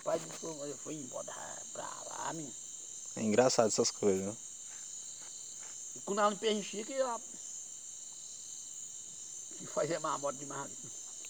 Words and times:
Depois 0.00 0.22
disso 0.22 0.46
eu 0.46 0.78
fui 0.78 0.94
embora 0.94 1.30
pra 1.74 1.82
lá, 2.08 2.32
menino. 2.32 2.54
É 3.16 3.22
engraçado 3.22 3.68
essas 3.68 3.90
coisas, 3.90 4.24
né? 4.24 4.34
E 5.94 6.00
quando 6.00 6.20
ela 6.20 6.30
me 6.30 6.36
preenchia, 6.36 6.82
que 6.86 6.94
ela. 6.94 7.20
Que 9.58 9.66
fazia 9.66 10.00
marmota 10.00 10.38
demais. 10.38 10.70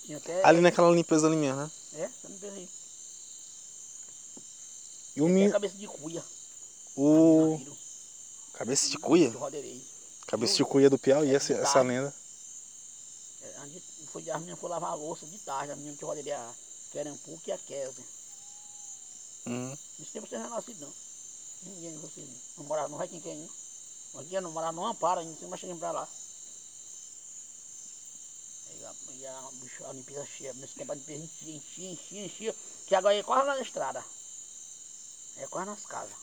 Tinha 0.05 0.19
até. 0.19 0.45
Ali 0.45 0.61
naquela 0.61 0.89
limpeza 0.93 1.27
ali 1.27 1.35
mesmo, 1.35 1.57
né? 1.61 1.71
É, 1.95 2.09
você 2.09 2.29
não 2.29 2.39
perdi. 2.39 2.69
E 5.17 5.23
o 5.23 5.27
menino. 5.29 5.51
cabeça 5.51 5.77
de 5.77 5.89
cuia. 5.89 6.25
O. 6.97 7.61
Cabeça 8.53 8.89
de 8.89 8.99
cuia? 8.99 9.31
De. 9.31 9.85
Cabeça 10.29 10.55
de 10.55 10.65
cuia 10.65 10.89
do 10.89 10.97
Piauí, 10.99 11.35
essa, 11.35 11.53
É 11.53 11.57
essa 11.57 11.83
verdade. 11.83 11.89
lenda. 11.89 12.15
É, 13.43 13.57
a 13.63 13.67
gente 13.67 13.83
foi, 14.13 14.31
as 14.31 14.39
meninas 14.39 14.61
foram 14.61 14.75
lavar 14.75 14.93
a 14.93 14.95
louça 14.95 15.27
de 15.27 15.39
tarde, 15.41 15.73
a 15.73 15.77
menina 15.77 15.97
de 15.97 16.05
roderei, 16.05 16.33
a 16.33 16.55
Querempuca 16.93 17.51
e 17.51 17.53
a 17.53 17.59
Kézia. 17.59 18.20
Hum. 19.47 19.77
Tempo 20.13 20.27
vocês 20.27 20.43
não 20.43 20.51
nascido 20.51 20.81
não. 20.81 20.95
Ninguém, 21.63 21.97
vocês 21.99 22.29
não 22.57 22.89
não 22.89 22.99
vai 22.99 23.09
quem 23.09 23.21
quer 23.21 23.35
ir. 23.35 23.51
Nós 24.15 24.31
ia 24.31 24.41
não 24.41 24.51
morar 24.51 24.73
no 24.73 24.85
Amparo 24.85 25.21
ainda, 25.21 25.35
você 25.35 25.43
não 25.43 25.51
vai 25.51 25.59
chegar 25.59 25.77
pra 25.77 25.93
lá. 25.93 26.09
E 29.21 29.27
a, 29.27 29.51
bicho, 29.55 29.85
a 29.85 29.93
limpeza 29.93 30.27
cheia, 30.27 30.55
nesse 30.55 30.75
tempo 30.75 30.93
a 30.93 30.95
limpeza 30.95 31.23
enchia, 31.23 31.57
enchia, 31.57 31.93
enchia, 31.93 32.27
enchia, 32.27 32.57
que 32.87 32.95
agora 32.95 33.15
é 33.15 33.23
quase 33.23 33.47
na 33.47 33.61
estrada. 33.61 34.05
É 35.37 35.47
quase 35.47 35.71
nas 35.71 35.85
casas. 35.85 36.17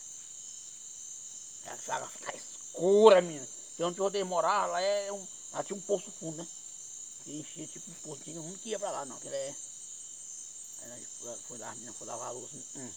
E 1.65 1.69
a 1.69 1.95
água 1.95 2.09
fica 2.09 2.35
escura, 2.35 3.21
menina. 3.21 3.47
Tem 3.75 3.85
onde 3.85 3.99
eu 3.99 4.25
morar, 4.25 4.65
lá 4.67 4.81
é 4.81 5.11
um. 5.11 5.27
Lá 5.51 5.63
tinha 5.63 5.77
um 5.77 5.81
poço 5.81 6.11
fundo, 6.11 6.37
né? 6.37 6.47
Que 7.23 7.39
enchia 7.39 7.67
tipo 7.67 7.91
um 7.91 7.93
poço, 7.95 8.23
tinha 8.23 8.41
um 8.41 8.57
que 8.57 8.69
ia 8.69 8.79
pra 8.79 8.91
lá 8.91 9.05
não, 9.05 9.19
que 9.19 9.27
ele 9.27 9.35
é. 9.35 9.55
Aí 10.83 11.05
foi, 11.47 11.57
lá, 11.57 11.69
a 11.69 11.75
menina 11.75 11.93
foi 11.93 12.07
lavar 12.07 12.29
a 12.29 12.31
louça. 12.31 12.55
Hum. 12.75 12.91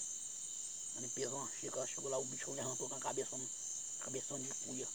A 0.97 1.01
limpeza 1.01 1.35
uma 1.35 1.49
ela 1.63 1.87
chegou 1.87 2.11
lá, 2.11 2.19
o 2.19 2.25
bicho 2.25 2.51
levantou 2.53 2.89
com 2.89 2.95
a 2.95 3.01
cabeça, 3.01 3.37
cabeção 4.01 4.39
de 4.39 4.49
cuia. 4.67 4.87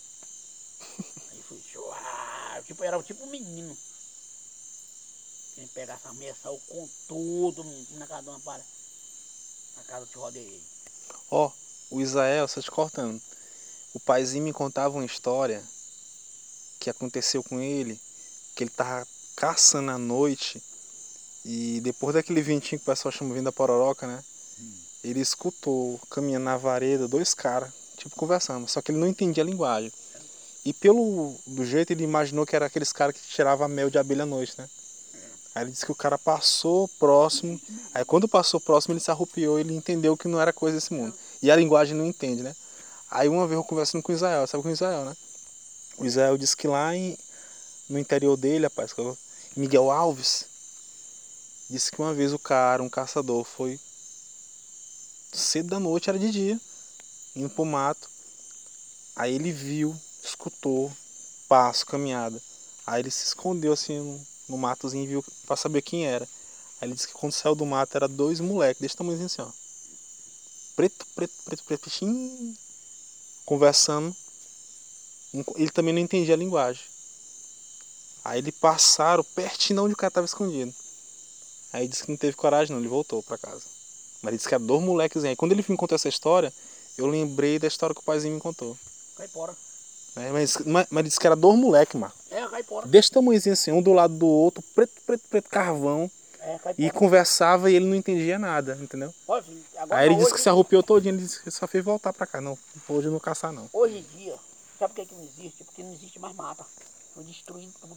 Aí 1.31 1.41
foi, 1.47 1.61
chua, 1.61 1.95
tipo, 2.65 2.83
era 2.83 3.01
tipo 3.01 3.23
um 3.23 3.29
menino. 3.29 3.75
Quem 5.55 5.67
pega 5.67 5.93
essa 5.93 6.13
meia 6.13 6.35
saiu 6.41 6.59
com 6.67 6.89
tudo 7.07 7.63
na 7.91 8.05
casa 8.05 8.23
de 8.23 8.29
uma 8.29 8.39
para. 8.41 8.63
Na 9.77 9.83
casa 9.83 10.05
de 10.05 10.13
rodeio. 10.15 10.61
Ó, 11.31 11.51
o 11.89 12.01
Israel, 12.01 12.47
só 12.47 12.61
te 12.61 12.69
cortando. 12.69 13.21
O 13.93 13.99
paizinho 13.99 14.43
me 14.43 14.51
contava 14.51 14.95
uma 14.95 15.05
história 15.05 15.63
que 16.79 16.89
aconteceu 16.89 17.41
com 17.41 17.61
ele, 17.61 17.99
que 18.53 18.63
ele 18.63 18.69
tava 18.69 19.07
caçando 19.35 19.91
à 19.91 19.97
noite 19.97 20.61
e 21.45 21.79
depois 21.81 22.15
daquele 22.15 22.41
ventinho 22.41 22.79
que 22.79 22.83
o 22.83 22.91
pessoal 22.91 23.11
chama 23.11 23.33
vindo 23.33 23.45
da 23.45 23.51
pororoca, 23.51 24.07
né? 24.07 24.23
Ele 25.05 25.19
escutou 25.19 25.99
caminhando 26.09 26.45
na 26.45 26.57
vareda 26.57 27.07
dois 27.07 27.33
caras, 27.33 27.71
tipo 27.95 28.15
conversando, 28.15 28.67
só 28.67 28.81
que 28.81 28.91
ele 28.91 28.97
não 28.97 29.07
entendia 29.07 29.43
a 29.43 29.45
linguagem. 29.45 29.91
E 30.65 30.73
pelo 30.73 31.35
do 31.45 31.63
jeito 31.63 31.91
ele 31.93 32.03
imaginou 32.03 32.43
que 32.43 32.55
era 32.55 32.65
aqueles 32.65 32.91
caras 32.91 33.15
que 33.15 33.21
tiravam 33.27 33.67
mel 33.67 33.89
de 33.89 33.99
abelha 33.99 34.23
à 34.23 34.25
noite, 34.25 34.55
né? 34.57 34.67
Aí 35.53 35.63
ele 35.63 35.71
disse 35.71 35.85
que 35.85 35.91
o 35.91 35.95
cara 35.95 36.17
passou 36.17 36.87
próximo, 36.99 37.61
aí 37.93 38.03
quando 38.03 38.27
passou 38.27 38.59
próximo 38.59 38.93
ele 38.93 38.99
se 38.99 39.11
arrupiou, 39.11 39.59
ele 39.59 39.75
entendeu 39.75 40.17
que 40.17 40.27
não 40.27 40.41
era 40.41 40.51
coisa 40.51 40.75
desse 40.75 40.91
mundo. 40.91 41.15
E 41.39 41.51
a 41.51 41.55
linguagem 41.55 41.95
não 41.95 42.05
entende, 42.05 42.41
né? 42.41 42.55
Aí 43.11 43.29
uma 43.29 43.45
vez 43.47 43.57
eu 43.57 43.63
conversando 43.63 44.01
com 44.01 44.11
o 44.11 44.15
Israel, 44.15 44.47
sabe 44.47 44.63
com 44.63 44.69
o 44.69 44.73
Israel, 44.73 45.05
né? 45.05 45.15
O 45.99 46.05
Israel 46.05 46.35
disse 46.35 46.57
que 46.57 46.67
lá 46.67 46.95
em, 46.95 47.15
no 47.87 47.99
interior 47.99 48.35
dele, 48.35 48.65
rapaz, 48.65 48.91
Miguel 49.55 49.91
Alves, 49.91 50.45
disse 51.69 51.91
que 51.91 52.01
uma 52.01 52.13
vez 52.13 52.33
o 52.33 52.39
cara, 52.39 52.81
um 52.81 52.89
caçador, 52.89 53.45
foi 53.45 53.79
cedo 55.37 55.69
da 55.69 55.79
noite, 55.79 56.09
era 56.09 56.19
de 56.19 56.31
dia, 56.31 56.59
indo 57.35 57.49
pro 57.49 57.65
mato. 57.65 58.09
Aí 59.15 59.33
ele 59.33 59.51
viu, 59.51 59.95
escutou, 60.23 60.91
passo, 61.47 61.85
caminhada. 61.85 62.41
Aí 62.85 63.01
ele 63.01 63.11
se 63.11 63.25
escondeu 63.25 63.73
assim 63.73 63.99
no, 63.99 64.27
no 64.49 64.57
matozinho 64.57 65.03
e 65.03 65.07
viu 65.07 65.25
pra 65.45 65.55
saber 65.55 65.81
quem 65.81 66.05
era. 66.05 66.25
Aí 66.79 66.87
ele 66.87 66.93
disse 66.95 67.07
que 67.07 67.13
quando 67.13 67.31
saiu 67.31 67.55
do 67.55 67.65
mato 67.65 67.95
era 67.95 68.07
dois 68.07 68.39
moleques, 68.39 68.81
desse 68.81 68.95
tamanhozinho 68.95 69.27
assim, 69.27 69.41
ó. 69.41 69.51
Preto, 70.75 71.05
preto, 71.15 71.33
preto, 71.45 71.63
preto, 71.63 71.81
peixinho, 71.81 72.57
conversando. 73.45 74.15
Ele 75.55 75.71
também 75.71 75.93
não 75.93 76.01
entendia 76.01 76.33
a 76.33 76.37
linguagem. 76.37 76.83
Aí 78.23 78.39
ele 78.39 78.51
passaram 78.51 79.23
pertinho 79.23 79.79
de 79.79 79.85
onde 79.85 79.93
o 79.93 79.97
cara 79.97 80.11
tava 80.11 80.25
escondido. 80.25 80.73
Aí 81.71 81.87
disse 81.87 82.03
que 82.03 82.11
não 82.11 82.17
teve 82.17 82.35
coragem 82.35 82.73
não, 82.73 82.81
ele 82.81 82.89
voltou 82.89 83.21
pra 83.23 83.37
casa. 83.37 83.74
Mas 84.25 84.31
ele 84.31 84.37
disse 84.37 84.49
que 84.49 84.55
era 84.55 84.63
dois 84.63 84.81
moleques 84.83 85.23
aí. 85.23 85.35
Quando 85.35 85.51
ele 85.51 85.63
me 85.69 85.77
contou 85.77 85.95
essa 85.95 86.09
história, 86.09 86.51
eu 86.97 87.05
lembrei 87.05 87.59
da 87.59 87.67
história 87.67 87.93
que 87.93 88.01
o 88.01 88.03
paizinho 88.03 88.33
me 88.33 88.41
contou. 88.41 88.75
Caipora. 89.15 89.55
né? 90.15 90.31
Mas, 90.31 90.57
mas, 90.65 90.87
mas 90.89 91.03
disse 91.03 91.19
que 91.19 91.27
era 91.27 91.35
dois 91.35 91.57
moleques, 91.59 91.93
mano. 91.99 92.11
É, 92.31 92.47
caipora. 92.47 92.87
Desse 92.87 93.11
tamanhozinho 93.11 93.53
assim, 93.53 93.71
um 93.71 93.83
do 93.83 93.93
lado 93.93 94.15
do 94.15 94.25
outro, 94.25 94.63
preto, 94.73 94.93
preto, 95.05 95.21
preto, 95.29 95.47
carvão. 95.47 96.09
É, 96.39 96.55
E 96.55 96.59
caipora. 96.59 96.91
conversava 96.93 97.69
e 97.69 97.75
ele 97.75 97.85
não 97.85 97.95
entendia 97.95 98.39
nada, 98.39 98.75
entendeu? 98.81 99.13
Olha, 99.27 99.43
Aí 99.91 100.07
ele 100.07 100.15
hoje, 100.15 100.23
disse 100.23 100.33
que 100.33 100.41
se 100.41 100.49
arrupiou 100.49 100.81
todinho, 100.81 101.13
ele 101.15 101.21
disse 101.23 101.43
que 101.43 101.51
só 101.51 101.67
fez 101.67 101.85
voltar 101.85 102.11
pra 102.11 102.25
cá. 102.25 102.41
Não, 102.41 102.57
hoje 102.89 103.07
não 103.09 103.19
caçar 103.19 103.53
não. 103.53 103.69
Hoje 103.71 103.97
em 103.99 104.17
dia, 104.17 104.35
sabe 104.79 104.93
por 104.95 105.01
que, 105.01 105.05
que 105.05 105.13
não 105.15 105.23
existe? 105.23 105.63
Porque 105.63 105.83
não 105.83 105.93
existe 105.93 106.17
mais 106.17 106.35
mata. 106.35 106.65
Foi 107.13 107.23
destruído 107.23 107.71
tudo. 107.79 107.95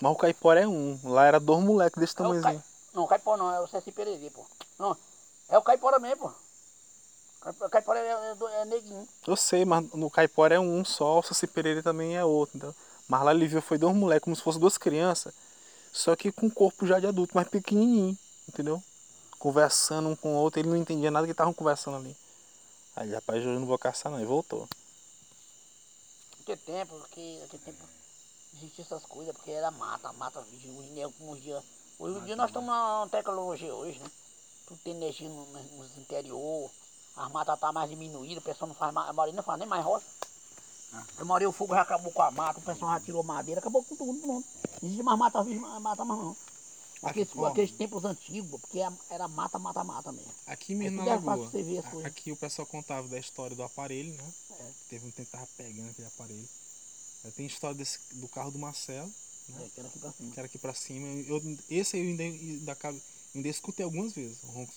Mas 0.00 0.12
o 0.12 0.16
caipora 0.16 0.60
é 0.62 0.66
um. 0.66 0.98
Lá 1.04 1.26
era 1.26 1.38
dois 1.38 1.62
moleques 1.62 2.00
desse 2.00 2.12
É 2.12 2.14
o 2.14 2.16
tamanhozinho. 2.24 2.54
cai... 2.54 2.62
Não, 2.94 3.06
caipora 3.06 3.36
não, 3.38 3.52
é 3.54 3.60
o 3.60 3.66
Ceci 3.66 3.90
Pererê, 3.90 4.30
pô. 4.30 4.44
Não, 4.78 4.96
é 5.48 5.58
o 5.58 5.62
caipora 5.62 5.98
mesmo, 5.98 6.28
pô. 6.28 6.34
Caipora, 7.40 7.70
caipora 7.70 7.98
é, 8.00 8.10
é, 8.10 8.62
é 8.62 8.64
neguinho. 8.64 9.08
Eu 9.26 9.36
sei, 9.36 9.64
mas 9.64 9.90
no 9.92 10.10
caipora 10.10 10.54
é 10.54 10.60
um 10.60 10.84
só, 10.84 11.18
o 11.18 11.22
Saci 11.22 11.46
Pereira 11.46 11.82
também 11.82 12.16
é 12.16 12.24
outro. 12.24 12.56
Entendeu? 12.56 12.74
Mas 13.08 13.22
lá 13.22 13.34
ele 13.34 13.46
viu 13.46 13.60
foi 13.60 13.76
dois 13.76 13.94
moleques, 13.94 14.24
como 14.24 14.36
se 14.36 14.42
fossem 14.42 14.60
duas 14.60 14.78
crianças, 14.78 15.34
só 15.92 16.16
que 16.16 16.32
com 16.32 16.50
corpo 16.50 16.86
já 16.86 16.98
de 16.98 17.06
adulto, 17.06 17.32
mas 17.34 17.48
pequenininho, 17.48 18.16
entendeu? 18.48 18.82
Conversando 19.38 20.08
um 20.08 20.16
com 20.16 20.34
o 20.34 20.38
outro, 20.38 20.60
ele 20.60 20.70
não 20.70 20.76
entendia 20.76 21.10
nada 21.10 21.26
que 21.26 21.32
estavam 21.32 21.52
conversando 21.52 21.98
ali. 21.98 22.16
Aí, 22.96 23.12
rapaz, 23.12 23.44
eu 23.44 23.58
não 23.58 23.66
vou 23.66 23.78
caçar 23.78 24.10
não, 24.10 24.20
e 24.20 24.24
voltou. 24.24 24.66
Naquele 26.38 26.56
tempo, 26.58 26.98
porque 26.98 27.38
naquele 27.42 27.62
tempo 27.62 27.84
existia 28.56 28.84
essas 28.84 29.04
coisas, 29.04 29.34
porque 29.34 29.50
era 29.50 29.70
mata, 29.70 30.12
mata, 30.14 30.40
hoje 30.40 30.66
em 30.66 30.94
dia. 31.40 31.62
Hoje 31.98 32.18
em 32.18 32.24
dia 32.24 32.36
nós 32.36 32.48
estamos 32.48 32.68
na 32.68 33.06
tecnologia 33.10 33.74
hoje, 33.74 33.98
né? 33.98 34.10
Tudo 34.66 34.80
tem 34.82 34.94
energia 34.94 35.28
no, 35.28 35.44
no- 35.46 35.78
nos 35.78 35.96
interior, 35.98 36.70
as 37.16 37.30
matas 37.30 37.58
tá 37.60 37.72
mais 37.72 37.88
diminuídas, 37.90 38.38
o 38.42 38.46
pessoal 38.46 38.68
não 38.68 38.74
faz 38.74 38.92
mais, 38.92 39.08
a 39.08 39.12
maioria 39.12 39.36
não 39.36 39.42
faz 39.42 39.58
nem 39.58 39.68
mais 39.68 39.84
roça. 39.84 40.06
A 41.18 41.24
maioria 41.24 41.48
o 41.48 41.52
fogo 41.52 41.74
já 41.74 41.82
acabou 41.82 42.12
com 42.12 42.22
a 42.22 42.30
mata, 42.30 42.60
o 42.60 42.62
pessoal 42.62 42.92
já 42.92 43.00
tirou 43.00 43.22
madeira, 43.24 43.58
acabou 43.60 43.82
com 43.84 43.96
tudo, 43.96 44.18
pronto. 44.20 44.46
Não 44.80 44.88
existe 44.88 45.02
mais 45.02 45.18
mata, 45.18 45.42
mais 45.42 45.82
mata 45.82 46.04
mais 46.04 46.20
não. 46.20 46.36
Aqueles, 47.02 47.28
aqueles 47.36 47.72
tempos 47.72 48.04
antigos, 48.04 48.58
porque 48.60 48.78
era- 48.78 48.96
era 49.10 49.28
mata, 49.28 49.58
mata, 49.58 49.84
mata 49.84 50.10
mesmo. 50.12 50.32
Aqui 50.46 50.74
mesmo 50.74 50.98
na 51.04 51.10
é 51.10 51.14
fácil 51.16 51.26
lagoa, 51.26 51.50
você 51.50 51.62
ver 51.62 51.78
as 51.80 51.84
a- 51.86 51.90
coisas. 51.90 52.06
aqui 52.10 52.32
o 52.32 52.36
pessoal 52.36 52.66
contava 52.66 53.06
da 53.08 53.18
história 53.18 53.54
do 53.54 53.62
aparelho, 53.62 54.14
né? 54.14 54.32
É. 54.60 54.70
Teve 54.88 55.06
um 55.06 55.10
tempo 55.10 55.26
que 55.30 55.32
tava 55.36 55.48
pegando 55.56 55.90
aquele 55.90 56.06
aparelho. 56.08 56.48
Tem 57.36 57.44
história 57.46 57.74
desse, 57.76 57.98
do 58.12 58.28
carro 58.28 58.50
do 58.50 58.58
Marcelo, 58.58 59.12
É, 59.58 59.68
que 59.68 59.80
era 59.80 59.88
aqui 59.88 59.98
pra 59.98 60.12
cima. 60.12 60.32
que 60.32 60.40
era 60.40 60.46
aqui 60.46 60.58
pra 60.58 60.74
cima. 60.74 61.06
Eu, 61.26 61.42
esse 61.68 61.96
aí 61.96 62.02
eu 62.04 62.08
ainda, 62.10 62.22
ainda, 62.22 62.74
cabe- 62.76 63.02
ainda 63.34 63.48
escutei 63.48 63.84
algumas 63.84 64.12
vezes. 64.12 64.38
O 64.44 64.46
ronco. 64.48 64.72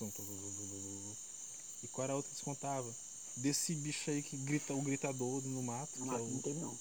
E 1.82 1.88
qual 1.88 2.04
era 2.04 2.12
a 2.12 2.16
outra 2.16 2.30
que 2.30 2.34
eles 2.36 2.44
contavam? 2.44 2.92
Desse 3.36 3.74
bicho 3.74 4.10
aí 4.10 4.22
que 4.22 4.36
grita 4.36 4.74
o 4.74 4.82
gritador 4.82 5.42
no 5.42 5.62
mato. 5.62 5.92
Não, 5.98 6.12
é 6.12 6.16
aqui 6.16 6.30
não 6.30 6.38
o... 6.38 6.42
teve 6.42 6.60
não. 6.60 6.78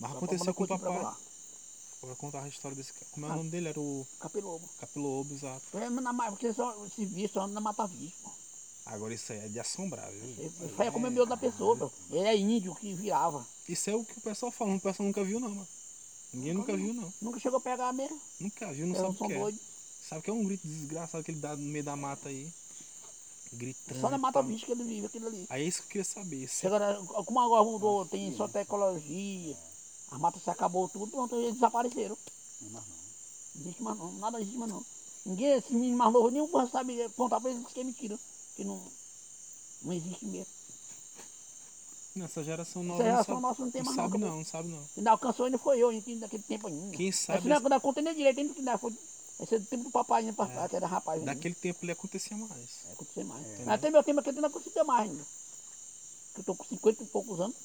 Mas 0.00 0.10
Só 0.10 0.16
aconteceu 0.16 0.54
com 0.54 0.62
o 0.62 0.66
eu 0.66 0.78
pra 0.78 0.90
papai. 0.90 1.14
Eu 2.02 2.16
contava 2.16 2.44
a 2.46 2.48
história 2.48 2.76
desse 2.76 2.92
cara. 2.92 3.06
Como 3.12 3.26
é 3.26 3.28
o 3.28 3.32
Ah. 3.32 3.36
nome 3.36 3.50
dele? 3.50 3.68
Era 3.68 3.80
o 3.80 4.06
Capilobo. 4.20 4.68
Capilobo, 4.78 5.34
exato. 5.34 5.78
É, 5.78 5.88
mas 5.88 6.30
porque 6.30 6.52
só, 6.52 6.84
esse 6.86 7.06
bicho 7.06 7.34
só 7.34 7.42
anda 7.42 7.54
na 7.54 7.60
Mata 7.60 7.88
pô. 7.88 8.30
Agora 8.86 9.14
isso 9.14 9.32
aí 9.32 9.38
é 9.38 9.48
de 9.48 9.58
assombrar, 9.58 10.10
viu? 10.10 10.22
Ele 10.22 10.50
Foi 10.76 10.90
como 10.90 11.06
é 11.06 11.10
meu 11.10 11.24
da 11.24 11.36
pessoa, 11.36 11.76
pô. 11.76 11.90
Ele 12.10 12.26
é 12.26 12.36
índio 12.36 12.74
que 12.74 12.92
virava. 12.94 13.46
Isso 13.66 13.88
é 13.88 13.94
o 13.94 14.04
que 14.04 14.18
o 14.18 14.20
pessoal 14.20 14.52
fala, 14.52 14.74
o 14.74 14.80
pessoal 14.80 15.06
nunca 15.06 15.24
viu 15.24 15.40
não, 15.40 15.48
mano. 15.48 15.68
Ninguém 16.34 16.52
nunca 16.52 16.76
viu 16.76 16.92
não. 16.92 17.12
Nunca 17.22 17.40
chegou 17.40 17.58
a 17.58 17.62
pegar 17.62 17.92
mesmo. 17.92 18.20
Nunca 18.40 18.72
viu, 18.72 18.86
não 18.86 18.94
Eles 18.94 19.06
sabe 19.06 19.24
o 19.24 19.26
que 19.26 19.32
é. 19.32 19.38
doidos. 19.38 19.60
Sabe 20.08 20.22
que 20.22 20.30
é 20.30 20.32
um 20.32 20.44
grito 20.44 20.66
desgraçado 20.66 21.24
que 21.24 21.30
ele 21.30 21.40
dá 21.40 21.56
no 21.56 21.62
meio 21.62 21.84
da 21.84 21.96
mata 21.96 22.28
aí. 22.28 22.52
Gritando. 23.52 24.00
Só 24.00 24.10
na 24.10 24.18
Mata. 24.18 24.42
Virgem 24.42 24.66
que 24.66 24.72
ele 24.72 24.82
vive 24.84 25.06
aquilo 25.06 25.28
ali. 25.28 25.46
Aí 25.48 25.62
é 25.62 25.66
isso 25.66 25.78
que 25.82 25.86
eu 25.86 25.90
queria 25.90 26.04
saber. 26.04 26.48
Se 26.48 26.68
na- 26.68 26.96
como 27.24 27.38
agora 27.40 27.62
mudou, 27.62 28.04
tem 28.06 28.34
só 28.36 28.48
tecnologia, 28.48 29.56
as 30.10 30.18
matas 30.18 30.42
se 30.42 30.50
acabou 30.50 30.88
tudo, 30.88 31.06
pronto, 31.06 31.36
eles 31.36 31.54
desapareceram. 31.54 32.18
Não 32.62 32.80
existe 33.60 33.82
mais 33.82 33.96
não, 33.96 34.12
nada 34.14 34.40
existe 34.40 34.58
mais 34.58 34.72
não. 34.72 34.84
Ninguém, 35.24 35.52
esses 35.52 35.70
meninos 35.70 35.96
mais 35.96 36.12
novos, 36.12 36.32
nenhum 36.32 36.50
sabe 36.68 37.08
contar 37.10 37.40
pra 37.40 37.50
eles 37.50 37.64
que 37.72 37.80
é 37.80 37.84
mentira. 37.84 38.18
Que 38.56 38.64
não, 38.64 38.82
não 39.82 39.92
existe 39.92 40.24
mesmo. 40.26 40.46
nessa 42.16 42.42
geração 42.44 42.82
nova 42.82 43.02
Essa 43.02 43.08
não 43.08 43.12
geração 43.12 43.34
sabe, 43.34 43.42
nossa 43.42 43.62
não 43.64 43.70
tem 43.70 43.82
não 43.82 43.86
mais 43.86 43.96
não, 43.96 44.04
sabe 44.04 44.16
acabou. 44.16 44.28
não, 44.30 44.36
não 44.38 44.44
sabe 44.44 44.68
não. 44.68 44.84
Quem 44.94 45.08
alcançou 45.08 45.46
ainda 45.46 45.58
foi 45.58 45.78
eu, 45.78 45.88
ainda 45.90 46.14
naquele 46.16 46.42
tempo 46.42 46.66
ainda. 46.66 46.96
Quem 46.96 47.12
sabe 47.12 47.38
Esse 47.38 47.48
não 47.48 47.56
é 47.56 47.60
da 47.60 47.80
conta 47.80 48.02
nem 48.02 48.14
direito, 48.14 48.40
ainda 48.40 48.78
foi 48.78 48.92
Esse 49.40 49.56
é 49.56 49.58
do 49.58 49.66
tempo 49.66 49.84
do 49.84 49.90
papai, 49.90 50.22
né? 50.22 50.32
Papai, 50.32 50.64
É. 50.64 50.68
que 50.68 50.76
era 50.76 50.86
rapaz. 50.86 51.20
ainda. 51.20 51.34
Daquele 51.34 51.54
tempo 51.54 51.84
ele 51.84 51.92
acontecia 51.92 52.36
mais. 52.36 52.70
É, 52.88 52.92
acontecer 52.92 53.24
mais. 53.24 53.46
É. 53.60 53.70
Até 53.70 53.90
meu 53.90 54.02
tempo 54.02 54.20
aqui 54.20 54.32
não 54.32 54.44
acontecia 54.48 54.84
mais 54.84 55.10
ainda. 55.10 55.24
Eu 56.38 56.44
tô 56.44 56.54
com 56.54 56.64
50 56.64 57.02
e 57.02 57.06
poucos 57.06 57.40
anos. 57.40 57.56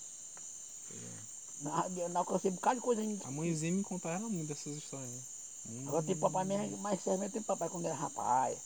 Na- 1.62 1.90
Não 2.10 2.22
alcancei 2.22 2.50
um 2.52 2.56
bocado 2.56 2.80
de 2.80 2.82
coisa 2.86 3.02
ainda. 3.02 3.26
A 3.28 3.32
mãezinha 3.32 3.72
me 3.72 3.84
contava 3.84 4.28
muito 4.30 4.48
dessas 4.48 4.76
histórias. 4.78 5.10
né? 5.10 5.22
Hum, 5.70 5.88
Agora 5.90 6.04
tem 6.04 6.16
papai 6.18 6.46
mesmo, 6.46 6.78
mais 6.78 7.04
sério 7.04 7.20
mesmo 7.20 7.34
tem 7.34 7.42
papai 7.42 7.68
quando 7.70 7.86
era 7.86 7.94
rapaz. 7.96 8.58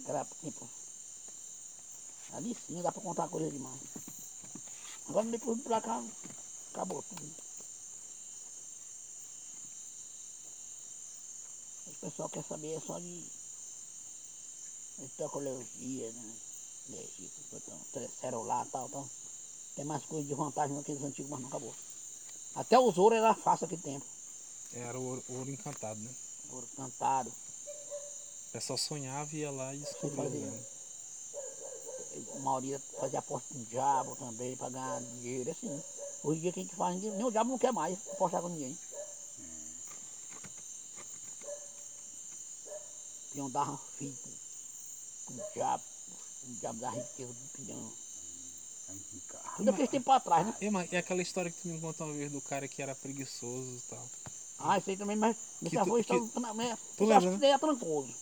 Aquela 0.00 0.26
tipo. 0.42 0.68
Ali 2.32 2.56
sim 2.66 2.80
dá 2.82 2.90
pra 2.90 3.02
contar 3.02 3.28
coisa 3.28 3.50
demais. 3.50 3.78
Agora 5.08 5.26
depois 5.26 5.58
de 5.58 5.64
pra 5.64 5.80
cá, 5.80 6.02
acabou 6.72 7.02
tudo. 7.02 7.30
O 12.00 12.06
pessoal 12.06 12.28
quer 12.30 12.42
saber 12.42 12.74
é 12.74 12.80
só 12.80 12.98
de. 12.98 13.24
tecnologia, 15.18 16.10
né? 16.12 16.34
Celular 18.20 18.66
e 18.66 18.70
tal, 18.70 18.88
tal. 18.88 19.08
Tem 19.76 19.84
mais 19.84 20.02
coisa 20.06 20.26
de 20.26 20.34
vantagem 20.34 20.74
do 20.76 20.82
que 20.82 20.92
os 20.92 21.04
antigos, 21.04 21.30
mas 21.30 21.40
não 21.40 21.48
acabou. 21.48 21.74
Até 22.54 22.78
os 22.78 22.96
ouro 22.96 23.14
era 23.14 23.34
fácil 23.34 23.66
aquele 23.66 23.82
tempo. 23.82 24.04
Era 24.72 24.98
o 24.98 25.04
ouro, 25.04 25.24
ouro 25.28 25.50
encantado, 25.50 26.00
né? 26.00 26.10
Ouro 26.52 26.66
cantado. 26.74 27.28
O 27.28 28.52
pessoal 28.52 28.78
sonhava 28.78 29.30
e 29.36 29.40
ia 29.40 29.50
lá 29.50 29.74
e 29.74 29.80
fazia. 30.16 30.46
né? 30.46 30.64
A 32.34 32.38
maioria 32.40 32.78
fazia 32.98 33.18
aposta 33.18 33.54
com 33.54 33.60
o 33.60 33.64
diabo 33.66 34.16
também 34.16 34.56
para 34.56 34.70
ganhar 34.70 35.00
dinheiro, 35.02 35.50
assim. 35.50 35.82
Hoje 36.24 36.38
em 36.38 36.42
dia 36.42 36.52
quem 36.52 36.66
que 36.66 36.74
faz, 36.74 37.00
nem 37.00 37.24
o 37.24 37.30
diabo 37.30 37.50
não 37.50 37.58
quer 37.58 37.72
mais 37.72 37.98
apostar 38.10 38.40
com 38.42 38.48
ninguém. 38.48 38.76
Pião 43.32 43.48
dava 43.50 43.78
filho 43.96 44.16
com 45.24 45.34
o 45.34 45.40
diabo, 45.54 45.82
o 46.48 46.54
diabo 46.60 46.80
da 46.80 46.90
riqueza 46.90 47.32
do 47.32 47.64
pião. 47.64 47.92
Tudo 49.56 49.70
aquele 49.70 49.88
tempo 49.88 50.10
atrás, 50.10 50.46
né? 50.46 50.56
E, 50.60 50.70
mas, 50.70 50.90
e 50.92 50.96
aquela 50.96 51.22
história 51.22 51.50
que 51.50 51.60
tu 51.60 51.68
me 51.68 51.80
contou 51.80 52.06
uma 52.06 52.14
vez 52.14 52.30
do 52.30 52.40
cara 52.40 52.66
que 52.66 52.82
era 52.82 52.94
preguiçoso 52.94 53.76
e 53.76 53.80
tal. 53.90 54.08
Ah, 54.58 54.78
isso 54.78 54.90
aí 54.90 54.96
também, 54.96 55.16
mas 55.16 55.36
esse 55.62 55.78
avô 55.78 55.96
na 55.96 56.54
tu 56.96 57.04
lembra, 57.04 57.16
acho 57.30 57.38
que 57.38 57.46
né? 57.46 57.50
é 57.50 57.58
trancoso. 57.58 58.14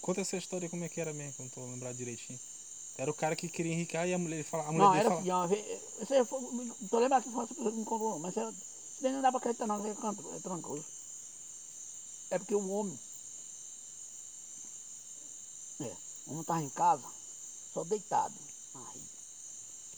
Conta 0.00 0.20
essa 0.20 0.36
história 0.36 0.68
como 0.68 0.84
é 0.84 0.88
que 0.88 1.00
era 1.00 1.12
mesmo, 1.12 1.32
que 1.34 1.40
eu 1.40 1.44
não 1.44 1.50
tô 1.50 1.64
lembrado 1.72 1.96
direitinho. 1.96 2.38
Era 2.96 3.10
o 3.10 3.14
cara 3.14 3.36
que 3.36 3.48
queria 3.48 3.72
enricar 3.72 4.08
e 4.08 4.14
a 4.14 4.18
mulher, 4.18 4.42
fala, 4.44 4.64
a 4.64 4.72
mulher 4.72 4.86
Não, 4.86 4.92
dele 4.92 5.00
era 5.00 5.08
fala. 5.08 5.20
assim, 5.20 5.30
ó, 5.30 6.02
isso 6.02 6.14
aí 6.14 6.24
foi, 6.24 6.40
me- 6.52 6.72
tô 6.90 6.98
lembrado 6.98 7.22
que 7.24 7.30
foi 7.30 7.44
essa 7.44 7.54
pessoa 7.54 7.72
que 7.72 7.78
me 7.78 7.84
contou, 7.84 8.18
mas 8.18 8.36
era- 8.36 8.50
isso 8.50 9.02
daí 9.02 9.12
não 9.12 9.22
dá 9.22 9.30
pra 9.30 9.38
acreditar 9.38 9.66
não, 9.66 9.84
é 9.84 9.94
canto- 9.94 10.32
é 10.34 10.38
trancoso. 10.40 10.84
É 12.30 12.38
porque 12.38 12.54
o 12.54 12.68
homem, 12.70 12.98
é, 15.80 15.96
o 16.26 16.32
homem 16.32 16.44
tava 16.44 16.62
em 16.62 16.70
casa, 16.70 17.06
só 17.72 17.84
deitado, 17.84 18.34
aí, 18.74 19.02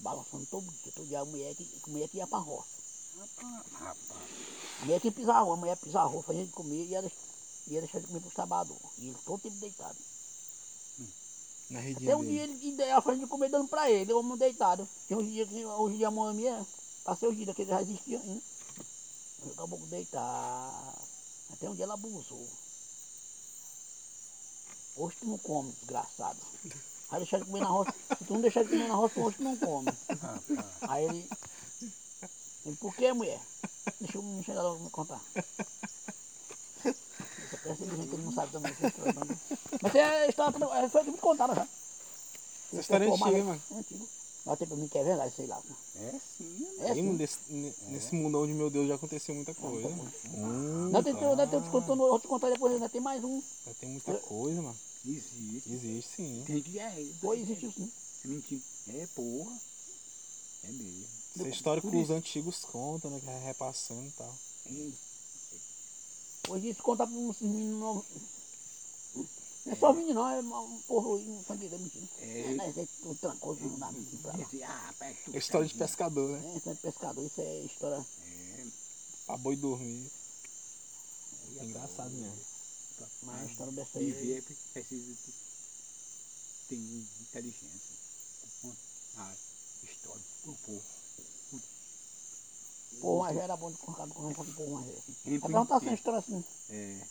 balançando 0.00 0.46
todo 0.46 0.66
dia, 0.66 0.92
todo 0.92 1.06
dia 1.06 1.20
a 1.20 1.24
mulher 1.24 1.54
que, 1.54 1.80
a 1.86 1.90
mulher 1.90 2.08
que 2.08 2.16
ia 2.18 2.26
pra 2.26 2.38
roça. 2.38 2.80
A 4.80 4.84
mulher 4.84 5.00
que 5.00 5.10
pisava, 5.10 5.52
a 5.52 5.56
mulher 5.56 5.76
pisava, 5.76 6.22
fazia 6.22 6.46
de 6.46 6.52
comer 6.52 6.84
e 6.84 6.88
ia, 6.90 7.12
ia 7.68 7.80
deixar 7.80 8.00
de 8.00 8.06
comer 8.06 8.20
pros 8.20 8.34
trabalhadores. 8.34 8.82
E 8.98 9.08
ele 9.08 9.18
todo 9.24 9.42
tempo 9.42 9.56
deitado. 9.56 9.98
Na 11.70 11.80
redinha 11.80 12.10
Até 12.10 12.16
um 12.16 12.20
dele. 12.20 12.32
dia 12.32 12.42
ele 12.42 12.68
ideia 12.68 13.00
fazendo 13.00 13.22
de 13.22 13.26
comer 13.28 13.48
dando 13.48 13.68
pra 13.68 13.90
ele, 13.90 14.12
o 14.12 14.18
homem 14.18 14.36
deitado. 14.36 14.88
Tem 15.06 15.16
uns 15.16 15.26
dias 15.26 15.48
que 15.48 15.64
hoje 15.64 15.94
em 15.94 15.98
dia 15.98 16.08
a 16.08 16.10
mãe 16.10 16.34
minha, 16.34 16.66
passei 17.04 17.28
os 17.28 17.36
dias 17.36 17.54
que 17.54 17.62
ele 17.62 17.70
já 17.70 17.82
existia 17.82 18.20
ainda. 18.20 18.42
Acabou 19.52 19.78
de 19.78 19.86
deitar. 19.86 20.98
Até 21.52 21.68
um 21.70 21.74
dia 21.74 21.84
ela 21.84 21.94
abusou. 21.94 22.46
Hoje 25.00 25.16
tu 25.18 25.26
não 25.26 25.38
come, 25.38 25.72
desgraçado. 25.80 26.38
Vai 27.10 27.20
deixar 27.20 27.38
de 27.38 27.46
comer 27.46 27.60
na 27.60 27.68
roça. 27.68 27.94
Se 28.18 28.24
tu 28.26 28.34
não 28.34 28.40
deixar 28.42 28.62
de 28.64 28.68
comer 28.68 28.86
na 28.86 28.94
roça, 28.94 29.18
hoje 29.18 29.36
tu 29.38 29.42
não 29.42 29.56
come. 29.56 29.90
Aí 30.82 31.04
ele. 31.06 31.30
ele 32.66 32.76
por 32.76 32.94
que, 32.94 33.10
mulher? 33.14 33.40
Deixa 33.98 34.18
eu 34.18 34.22
me 34.22 34.44
chegar 34.44 34.62
logo 34.62 34.84
me 34.84 34.90
contar. 34.90 35.20
Essa 37.64 37.84
gente 37.86 38.08
que 38.08 38.14
ele 38.14 38.24
não 38.24 38.32
sabe 38.32 38.52
também. 38.52 38.74
também. 38.74 39.38
Mas 39.80 39.94
é 39.94 40.04
a 40.24 40.26
história 40.28 40.54
é, 40.74 40.88
foi 40.90 41.00
o 41.00 41.04
que 41.06 41.10
me 41.12 41.18
contaram 41.18 41.54
já. 41.54 41.66
Essa 42.72 42.80
história 42.80 43.04
é 43.06 43.08
antiga, 43.10 43.44
mano. 43.44 43.62
É 43.70 43.74
antigo. 43.74 44.08
Mas 44.44 44.58
tem 44.58 44.68
pra 44.68 44.76
mim 44.76 44.88
que 44.88 44.98
é 44.98 45.04
verdade, 45.04 45.34
sei 45.34 45.46
lá. 45.46 45.60
É 45.96 46.14
sim, 46.36 46.66
É 46.80 46.90
assim. 46.90 47.02
nesse, 47.12 47.38
ne- 47.48 47.74
nesse 47.88 48.14
mundão 48.14 48.46
de 48.46 48.52
meu 48.52 48.68
Deus 48.70 48.86
já 48.86 48.94
aconteceu 48.96 49.34
muita 49.34 49.54
coisa, 49.54 49.88
mano. 49.88 50.12
Hum, 50.26 50.90
Não, 50.90 51.02
tem, 51.02 51.14
tem, 51.14 51.36
não, 51.36 51.46
tem, 51.48 51.60
contando, 51.70 52.02
eu 52.04 52.08
vou 52.10 52.20
te 52.20 52.28
contar 52.28 52.50
depois, 52.50 52.74
ainda 52.74 52.88
tem 52.88 53.00
mais 53.00 53.22
um. 53.24 53.42
já 53.66 53.74
tem 53.74 53.88
muita 53.88 54.14
coisa, 54.14 54.60
mano. 54.62 54.76
Existe. 55.06 55.72
Existe 55.72 56.16
sim. 56.16 56.44
Tem 56.46 56.62
que 56.62 56.78
é. 56.78 57.04
Dois 57.22 57.40
existiu 57.42 57.72
sim. 57.72 57.90
É 58.24 58.28
mentira. 58.28 58.62
É 58.88 59.06
porra. 59.14 59.60
É 60.64 60.72
mesmo. 60.72 61.06
Essa 61.36 61.48
história 61.48 61.80
que 61.80 61.88
os 61.88 61.94
isso. 61.94 62.12
antigos 62.12 62.56
contam, 62.64 63.10
né? 63.10 63.20
Que 63.20 63.28
é 63.30 63.38
repassando 63.46 64.06
e 64.06 64.10
tal. 64.12 64.34
É, 64.66 64.90
Hoje 66.48 66.70
isso 66.70 66.82
conta 66.82 67.06
pra 67.06 67.16
uns 67.16 67.40
meninos 67.40 67.78
novos. 67.80 68.04
Não 69.66 69.72
é 69.72 69.76
só 69.76 69.92
menino 69.92 70.14
não, 70.14 70.28
é 70.30 70.40
um 70.40 70.80
porro 70.88 71.18
infantil, 71.18 71.68
é 71.72 71.78
mentira. 71.78 72.06
É. 72.20 72.40
É, 72.40 72.54
né, 72.54 72.74
é 72.76 73.14
trancoso, 73.14 73.60
não 73.60 73.78
dá 73.78 73.92
mentira 73.92 74.22
pra 74.22 74.36
lá. 74.36 74.46
Ah, 74.66 74.94
É 75.32 75.38
história 75.38 75.68
de 75.68 75.74
né? 75.74 75.86
pescador, 75.86 76.30
né? 76.30 76.52
É, 76.52 76.56
isso 76.56 76.70
é 76.70 76.74
de 76.74 76.80
pescador, 76.80 77.24
isso 77.26 77.40
é 77.40 77.60
história. 77.60 78.06
É, 78.24 78.66
Pra 79.26 79.36
boi 79.36 79.56
dormir. 79.56 80.10
É 81.60 81.64
engraçado 81.64 82.10
mesmo. 82.10 82.38
Mas 83.22 83.42
a 83.42 83.44
história 83.46 83.72
dessa 83.72 83.98
aí. 83.98 84.12
Viver 84.12 84.42
precisa 84.72 85.14
de- 85.14 85.34
ter 86.68 86.76
inteligência. 86.76 88.00
A 89.16 89.32
história 89.82 90.22
do 90.44 90.52
povo. 90.66 90.82
Porra, 93.00 93.28
mas 93.28 93.36
já 93.36 93.42
era 93.42 93.56
bom 93.56 93.70
de 93.70 93.78
conversar 93.78 94.08
com 94.08 94.28
o 94.42 94.54
porra 94.54 94.70
mais 94.72 94.86
velho. 94.86 95.02
A 95.42 95.48
perguntar 95.48 95.80
tem. 95.80 95.88
uma 95.88 95.94
história 95.94 96.18
assim. 96.18 96.44
É, 96.68 97.06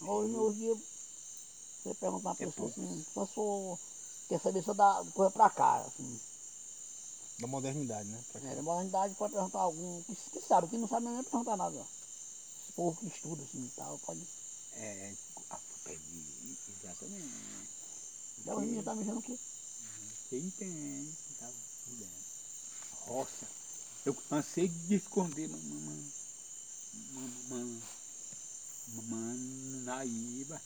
Hoje, 0.00 0.34
hoje 0.36 0.58
dia, 0.58 0.74
você 0.74 1.94
pergunta 1.94 2.22
pra 2.22 2.30
uma 2.30 2.34
É 2.34 2.46
pessoa 2.46 2.68
pouco. 2.68 2.80
assim, 2.80 3.04
for. 3.34 3.78
Quer 4.28 4.40
saber 4.40 4.62
só 4.62 4.74
da 4.74 5.04
coisa 5.14 5.30
pra 5.30 5.48
cá, 5.50 5.82
assim. 5.82 6.20
Da 7.38 7.46
modernidade, 7.46 8.08
né? 8.08 8.18
É, 8.34 8.54
na 8.54 8.62
modernidade 8.62 9.14
pode 9.14 9.32
perguntar 9.34 9.60
algum 9.60 10.02
que, 10.02 10.14
que 10.30 10.40
sabe, 10.40 10.68
que 10.68 10.78
não 10.78 10.88
sabe 10.88 11.06
nem 11.06 11.22
perguntar 11.22 11.56
nada. 11.56 11.86
Povo 12.76 13.00
que 13.00 13.06
estuda 13.06 13.42
assim 13.42 13.64
e 13.64 13.70
tal, 13.74 13.98
pode. 14.00 14.20
é, 14.74 15.14
a- 15.50 15.58
perdi, 15.82 16.58
exatamente. 16.68 17.30
Já 18.44 18.54
os 18.54 18.60
meninos 18.60 18.84
tá 18.84 18.94
mexendo 18.94 19.18
aqui. 19.18 19.38
Quem 20.28 20.50
tem, 20.50 21.16
tá 21.40 21.50
vendo? 21.86 22.06
Roça. 23.06 23.46
Eu 24.04 24.14
cansei 24.28 24.68
de 24.68 24.96
esconder 24.96 25.48
mamãe. 25.48 26.12
Mamãe. 27.48 27.82
Manaíba. 29.08 30.60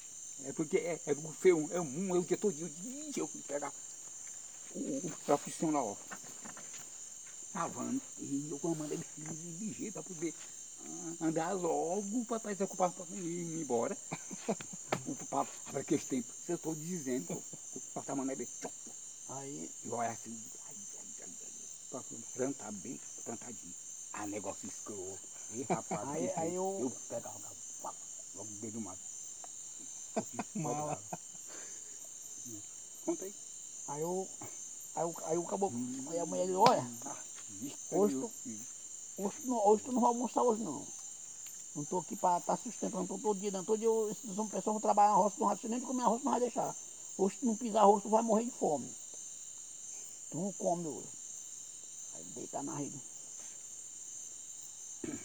É 0.45 0.53
porque 0.53 0.79
é, 0.79 1.01
é 1.07 1.13
o 1.13 1.33
feio, 1.33 1.69
é 1.73 1.81
um, 1.81 2.17
é 2.17 2.19
o 2.19 2.25
dia 2.25 2.37
todo 2.37 2.53
dia. 2.55 3.13
Eu 3.17 3.29
fui 3.29 3.41
pegar 3.43 3.73
o, 4.75 5.07
o 5.07 5.11
profissional 5.25 5.97
lavando. 7.55 8.01
E 8.19 8.49
eu 8.51 8.75
mandei 8.75 8.99
ele 8.99 9.57
ligeiro 9.61 9.93
para 9.93 10.03
poder 10.03 10.35
andar 11.21 11.53
logo 11.53 12.25
para 12.25 12.55
se 12.55 12.63
ocupar 12.63 12.93
para 12.93 13.05
ir 13.17 13.61
embora. 13.61 13.97
Para 15.31 15.81
aquele 15.81 16.01
tempo, 16.03 16.33
se 16.45 16.53
eu 16.53 16.57
estou 16.57 16.75
dizendo, 16.75 17.33
o 17.75 17.81
papai 17.95 18.15
mandando 18.15 18.43
ele. 18.43 18.49
Aí, 19.29 19.71
E 19.85 19.91
olha 19.91 20.11
assim, 20.11 20.37
pra 21.89 22.03
plantar 22.35 22.73
bem 22.73 23.01
plantadinho. 23.25 23.75
Ah, 24.13 24.27
negócio 24.27 24.67
escroto. 24.67 25.29
E 25.53 25.63
rapaz, 25.63 26.09
Aí- 26.09 26.29
que 26.29 26.41
aí 26.41 26.55
eu- 26.55 26.79
eu 26.81 26.91
pegava 27.09 27.37
o 27.39 27.41
galo, 27.41 27.57
logo 28.35 28.51
dentro 28.53 28.73
do 28.73 28.81
mato. 28.81 29.01
Mala. 30.55 31.03
Conta 33.05 33.25
aí. 33.25 33.35
aí 33.87 34.03
eu. 34.03 34.29
Aí, 34.95 35.05
o- 35.05 35.15
aí 35.25 35.39
o 35.39 35.45
caboclo. 35.47 35.79
Hum. 35.79 36.07
Aí 36.11 36.19
a 36.19 36.27
mulher 36.27 36.47
disse, 36.47 36.57
olha, 36.57 36.91
Ah, 37.05 37.17
vixe, 37.49 37.79
Hoje 39.23 39.37
não, 39.45 39.67
hoje 39.67 39.83
tu 39.85 39.93
não 39.93 40.01
vai 40.01 40.09
almoçar 40.09 40.43
hoje 40.43 40.63
não. 40.63 40.87
Não 41.75 41.85
tô 41.85 41.99
aqui 41.99 42.17
pra 42.17 42.39
estar 42.39 42.57
sustentando, 42.57 43.07
tô 43.07 43.19
todo 43.19 43.39
dia, 43.39 43.51
não. 43.51 43.63
Todo 43.63 43.79
dia 43.79 43.87
eu- 43.87 44.11
esses 44.11 44.25
pessoas 44.25 44.65
vão 44.65 44.81
trabalhar 44.81 45.11
na 45.11 45.17
roça, 45.17 45.37
não 45.39 45.47
vai 45.47 45.59
nem 45.65 45.79
de 45.79 45.85
comer 45.85 46.05
arroz, 46.05 46.23
não 46.23 46.33
vai 46.33 46.41
deixar. 46.41 46.75
Hoje 47.19 47.37
tu 47.39 47.45
não 47.45 47.55
pisar 47.55 47.83
arroz, 47.83 48.03
tu 48.03 48.09
vai 48.09 48.23
morrer 48.23 48.45
de 48.47 48.51
fome. 48.53 48.97
Tu 50.31 50.39
não 50.39 50.53
come 50.53 50.89
hoje. 50.89 51.09
Aí 52.15 52.25
deitar 52.35 52.63
na 52.63 52.75
rede. 52.75 52.99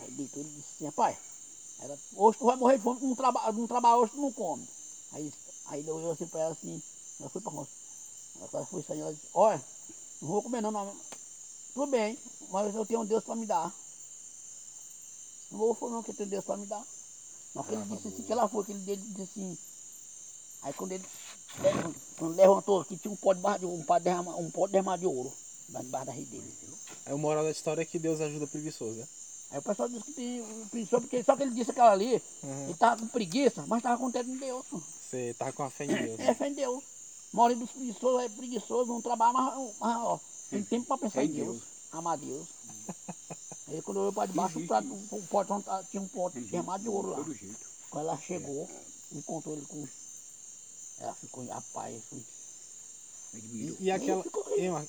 Aí 0.01 0.11
deitou 0.11 0.43
ele 0.43 0.51
disse 0.51 0.73
assim, 0.75 0.85
rapaz, 0.85 1.17
era, 1.79 1.97
hoje 2.13 2.37
tu 2.37 2.45
vai 2.45 2.57
morrer 2.57 2.77
de 2.77 2.83
fome, 2.83 2.99
não 3.01 3.15
trabalha, 3.15 3.51
não 3.53 3.65
trabalha 3.65 3.97
hoje, 3.97 4.11
tu 4.11 4.19
não 4.19 4.31
come. 4.31 4.67
Aí, 5.13 5.31
aí 5.63 5.79
ele 5.79 5.91
olhou 5.91 6.11
assim 6.11 6.27
pra 6.27 6.41
ela 6.41 6.51
assim, 6.51 6.81
ela 7.17 7.29
foi 7.29 7.39
pra 7.39 7.51
roça. 7.51 7.71
Ela 8.37 8.65
foi 8.65 8.83
sair, 8.83 8.99
ela 8.99 9.13
disse, 9.13 9.27
olha, 9.33 9.63
não 10.21 10.29
vou 10.29 10.43
comer 10.43 10.59
não, 10.61 10.71
não. 10.71 10.99
Tudo 11.73 11.87
bem, 11.87 12.19
mas 12.49 12.75
eu 12.75 12.85
tenho 12.85 13.01
um 13.01 13.05
Deus 13.05 13.23
para 13.23 13.35
me 13.35 13.45
dar. 13.45 13.84
Não 15.51 15.59
vou 15.59 15.73
falar 15.75 15.91
não 15.93 16.03
que 16.03 16.13
tenho 16.13 16.29
Deus 16.29 16.43
para 16.45 16.57
me 16.57 16.65
dar. 16.65 16.83
Mas 17.53 17.65
que 17.67 17.73
ele 17.73 17.83
disse 17.85 18.07
assim, 18.09 18.23
que 18.23 18.31
ela 18.31 18.47
foi, 18.49 18.63
que 18.65 18.71
ele 18.71 18.97
disse 18.97 19.21
assim. 19.21 19.57
Aí 20.61 20.73
quando 20.73 20.91
ele 20.91 21.05
levantou, 21.61 21.95
quando 22.17 22.35
levantou 22.35 22.81
aqui, 22.81 22.97
tinha 22.97 23.11
um 23.11 23.15
pó 23.15 23.33
de 23.33 23.39
barra 23.39 23.57
de 23.59 23.65
ouro, 23.65 23.77
um 23.77 23.83
pó 23.83 23.97
de 23.97 24.03
derramar, 24.03 24.35
um 24.35 24.49
pó 24.51 24.65
de 24.65 24.71
derramar 24.73 24.97
de 24.97 25.05
ouro 25.05 25.31
lá 25.71 25.81
debaixo 25.81 26.05
da 26.07 26.11
rede 26.11 26.31
dele. 26.31 26.57
Aí 27.05 27.13
o 27.13 27.17
moral 27.17 27.43
da 27.43 27.51
história 27.51 27.81
é 27.81 27.85
que 27.85 27.99
Deus 27.99 28.19
ajuda 28.19 28.47
preguiçoso, 28.47 28.97
né? 28.99 29.07
Aí 29.51 29.59
o 29.59 29.61
pessoal 29.61 29.87
disse 29.87 30.03
que 30.05 30.11
tem 30.13 30.43
preguiça, 30.69 30.99
porque 30.99 31.23
só 31.23 31.35
que 31.35 31.43
ele 31.43 31.53
disse 31.53 31.71
aquela 31.71 31.91
ali, 31.91 32.21
Uhum. 32.43 32.65
ele 32.65 32.73
tava 32.75 32.99
com 32.99 33.07
preguiça, 33.07 33.63
mas 33.67 33.81
tava 33.83 33.97
contente 33.97 34.29
em 34.29 34.37
Deus. 34.37 34.65
Você 34.99 35.33
tava 35.37 35.53
com 35.53 35.63
a 35.63 35.69
fé 35.69 35.85
em 35.85 35.95
Deus. 35.95 36.19
É 36.19 36.33
fé 36.33 36.47
em 36.49 36.53
Deus. 36.53 36.83
A 37.31 37.37
maioria 37.37 37.57
dos 37.57 37.71
preguiçosos 37.71 38.21
é 38.23 38.29
preguiçoso, 38.29 38.91
não 38.91 39.01
trabalha, 39.01 39.33
mas, 39.33 39.75
mas 39.79 39.97
ó, 39.97 40.19
tem 40.49 40.63
tempo 40.63 40.87
para 40.87 40.97
pensar 40.97 41.23
em 41.23 41.27
em 41.27 41.31
Deus, 41.33 41.47
Deus. 41.51 41.63
amar 41.91 42.17
Deus. 42.17 42.47
Aí 43.67 43.81
quando 43.81 43.97
olhou 43.97 44.13
para 44.13 44.27
debaixo, 44.27 44.55
o 44.57 44.59
Existe 44.59 44.67
prato- 44.67 44.93
o 45.11 45.27
portão 45.27 45.61
tá- 45.61 45.83
tinha 45.83 46.01
um 46.01 46.07
pote 46.07 46.39
derramado 46.39 46.83
de 46.83 46.89
ouro 46.89 47.09
lá. 47.09 47.17
Todo 47.17 47.33
jeito. 47.33 47.57
Quando 47.89 48.07
ela 48.07 48.17
chegou, 48.17 48.69
encontrou 49.11 49.55
ele 49.55 49.65
com. 49.65 49.87
Ela 50.99 51.13
ficou, 51.15 51.45
rapaz, 51.47 52.03
fui. 52.09 52.23
Admiro. 53.33 53.77
E, 53.79 53.85
e 53.85 53.91
aquela, 53.91 54.23
ficou 54.23 54.43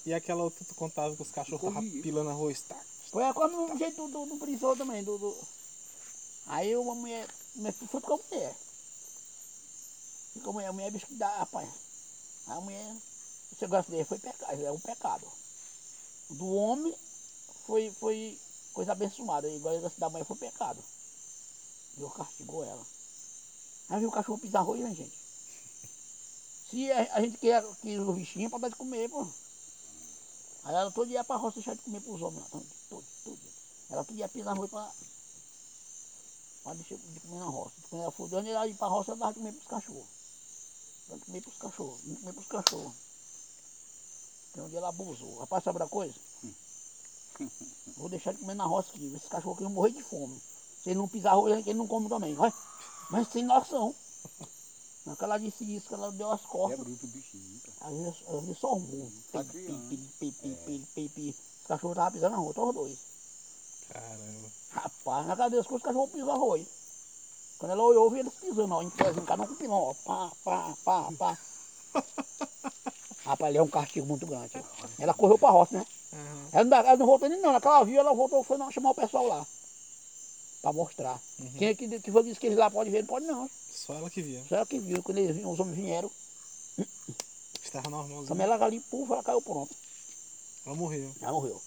e 0.05 0.15
aquela 0.15 0.45
outra 0.45 0.65
tu 0.65 0.75
contava 0.75 1.17
que 1.17 1.23
os 1.23 1.31
cachorros 1.31 1.61
Ficou 1.61 1.83
estavam 1.83 2.03
pilando 2.03 2.31
arroz, 2.31 2.61
tá? 2.63 2.77
Foi 3.11 3.25
a 3.25 3.33
coisa 3.35 3.57
do 3.57 3.79
jeito 3.79 4.09
do, 4.09 4.27
do 4.27 4.37
também. 4.77 5.03
Do, 5.03 5.19
do... 5.19 5.37
Aí 6.47 6.77
uma 6.77 6.95
mulher, 6.95 7.27
mulher 7.57 7.73
foi 7.73 8.01
com 8.01 8.15
a 8.15 8.17
mulher. 8.19 8.55
Ficou 10.35 10.51
a 10.51 10.53
mulher, 10.53 10.69
a 10.69 10.73
mulher 10.73 10.91
bicho 10.91 11.07
que 11.07 11.15
dá, 11.15 11.29
rapaz. 11.39 11.69
Aí 12.47 12.57
a 12.57 12.61
mulher, 12.61 12.97
esse 13.53 13.63
negócio 13.63 13.91
dele 13.91 14.05
foi 14.05 14.19
pecado, 14.19 14.63
é 14.65 14.71
um 14.71 14.79
pecado. 14.79 15.27
O 16.31 16.35
do 16.35 16.55
homem 16.55 16.95
foi, 17.67 17.91
foi 17.99 18.39
coisa 18.77 18.93
abençoada, 18.93 19.49
igual 19.49 19.75
negócio 19.75 19.99
da 19.99 20.11
mulher 20.11 20.27
foi 20.27 20.37
pecado. 20.37 20.85
Deus 21.97 22.13
castigou 22.13 22.63
ela. 22.63 22.87
Aí 23.89 24.01
viu 24.01 24.11
o 24.11 24.13
cachorro 24.13 24.39
pisar 24.39 24.61
arroz, 24.61 24.79
né, 24.83 24.95
gente? 24.95 25.19
Se 26.69 26.93
a, 26.93 27.15
a 27.15 27.23
gente 27.23 27.39
quer 27.39 27.65
que 27.81 27.99
o 27.99 28.13
bichinho 28.13 28.49
é 28.49 28.51
pra 28.51 28.59
dar 28.59 28.69
de 28.69 28.77
comer, 28.77 29.09
pô. 29.09 29.27
Aí 30.65 30.75
ela 30.75 30.91
todo 30.91 31.07
dia 31.07 31.21
ia 31.21 31.25
pra 31.25 31.37
roça 31.37 31.55
deixar 31.55 31.75
de 31.75 31.81
comer 31.81 32.03
pros 32.03 32.21
homens 32.21 32.43
lá, 32.43 32.49
todo, 32.51 32.67
todo, 32.91 33.05
todo. 33.25 33.39
Ela 33.89 34.05
todo 34.05 34.15
dia 34.15 34.29
pisar 34.29 34.51
arroz 34.51 34.69
pra 34.71 34.93
deixar 36.75 36.97
de 36.97 37.21
comer 37.21 37.39
na 37.39 37.47
roça. 37.47 37.77
Quando 37.89 38.03
ela 38.03 38.13
de 38.13 38.35
onde 38.35 38.51
ela 38.51 38.67
ia 38.67 38.75
pra 38.75 38.89
roça, 38.89 39.13
ela 39.13 39.21
dava 39.21 39.33
de 39.33 39.39
comer 39.39 39.53
pros 39.53 39.69
cachorros. 39.69 40.07
Dava 41.09 41.19
de 41.19 41.25
comer 41.25 41.41
pros 41.41 41.57
cachorros, 41.57 42.03
de 42.03 42.17
comer 42.17 42.33
pros 42.35 42.47
cachorros. 42.47 42.95
Tem 44.53 44.63
um 44.63 44.69
dia 44.69 44.79
ela 44.79 44.89
abusou. 44.89 45.39
Rapaz, 45.39 45.65
sabe 45.65 45.79
da 45.79 45.89
coisa? 45.89 46.15
Vou 47.97 48.09
deixar 48.09 48.33
de 48.33 48.39
comer 48.39 48.55
na 48.55 48.65
roça 48.65 48.91
aqui. 48.91 49.13
Esses 49.15 49.29
cachorros 49.29 49.57
aqui 49.57 49.65
vão 49.65 49.73
morrer 49.73 49.93
de 49.93 50.03
fome. 50.03 50.41
Se 50.83 50.91
ele 50.91 50.99
não 50.99 51.09
pisar 51.09 51.33
arroz, 51.33 51.67
ele 51.67 51.75
não 51.79 51.87
come 51.87 52.09
também. 52.09 52.35
Vai. 52.35 52.53
Mas 53.11 53.29
sem 53.29 53.45
noção. 53.45 53.95
Na 55.05 55.13
hora 55.13 55.19
que 55.19 55.25
ela 55.25 55.39
disse 55.39 55.77
isso, 55.77 55.89
que 55.89 55.95
ela 55.95 56.11
deu 56.13 56.31
as 56.33 56.41
É 56.43 56.47
costas. 56.47 56.79
bruto 56.81 57.07
o 57.07 57.09
bichinho, 57.09 57.61
cara. 57.61 57.77
Aí 57.91 58.05
eu, 58.05 58.17
eu 58.29 58.41
vi 58.41 58.55
só 58.55 58.75
um 58.75 58.81
mundo. 58.81 59.13
Tá 59.33 59.45
pi, 59.45 61.09
pi. 61.09 61.37
Os 61.61 61.67
cachorros 61.67 61.97
estavam 61.97 62.13
pisando 62.13 62.33
na 62.33 62.39
rua, 62.39 62.55
todos 62.55 62.75
dois. 62.75 62.99
Caramba. 63.89 64.49
Rapaz, 64.71 65.27
na 65.27 65.51
que 65.51 65.57
os 65.75 65.83
cachorros 65.83 66.11
pisam 66.11 66.31
arroz. 66.33 66.67
Quando 67.59 67.73
ela 67.73 67.83
olhou, 67.83 68.05
eu 68.05 68.11
vi 68.11 68.19
eles 68.19 68.35
pisando, 68.35 68.75
ó, 68.75 68.83
em 68.83 68.91
pezinho, 68.91 69.25
cada 69.25 69.43
um 69.45 69.47
com 69.47 69.55
pilão, 69.55 69.77
ó. 69.79 69.95
Pá, 69.95 70.31
pá, 70.45 70.75
pá, 70.85 71.13
pá. 71.17 71.39
Rapaz, 73.25 73.49
ali 73.49 73.59
é 73.59 73.63
um 73.63 73.69
castigo 73.69 74.07
muito 74.07 74.27
grande. 74.27 74.53
ó. 74.57 74.87
Ela 74.99 75.15
correu 75.15 75.39
pra 75.39 75.51
roça, 75.51 75.79
né? 75.79 75.87
Aham. 76.17 76.49
Ela 76.53 76.65
não, 76.65 76.77
ela 76.79 76.97
não 76.97 77.07
voltou 77.07 77.29
nem 77.29 77.41
não, 77.41 77.53
na 77.53 77.61
que 77.61 77.67
ela 77.67 77.85
viu, 77.85 77.99
ela 78.01 78.15
voltou, 78.15 78.43
foi 78.43 78.57
não, 78.59 78.71
chamar 78.71 78.91
o 78.91 78.95
pessoal 78.95 79.27
lá. 79.27 79.47
Pra 80.63 80.73
mostrar. 80.73 81.21
Quem 81.59 81.69
é 81.69 81.75
que, 81.75 82.01
que 82.01 82.11
foi 82.11 82.23
disse 82.23 82.41
que 82.41 82.47
eles 82.47 82.59
lá 82.59 82.71
podem 82.71 82.93
ver, 82.93 83.03
não 83.03 83.09
pode 83.09 83.27
não. 83.27 83.49
Só 83.71 83.95
ela 83.95 84.11
que 84.11 84.23
via. 84.23 84.43
Só 84.49 84.57
ela 84.57 84.67
que 84.67 84.79
viu, 84.79 85.03
quando 85.03 85.19
eles, 85.19 85.37
vinham, 85.37 85.53
os 85.53 85.61
homens 85.61 85.77
vieram, 85.77 86.11
Estava 87.63 87.91
normalzinho. 87.91 88.27
também 88.27 88.45
ela 88.45 88.65
ali, 88.65 88.81
puf, 88.81 89.13
ela 89.13 89.23
caiu 89.23 89.43
pronto. 89.43 89.75
Ela 90.65 90.75
morreu. 90.75 91.13
Já 91.21 91.31
morreu. 91.31 91.61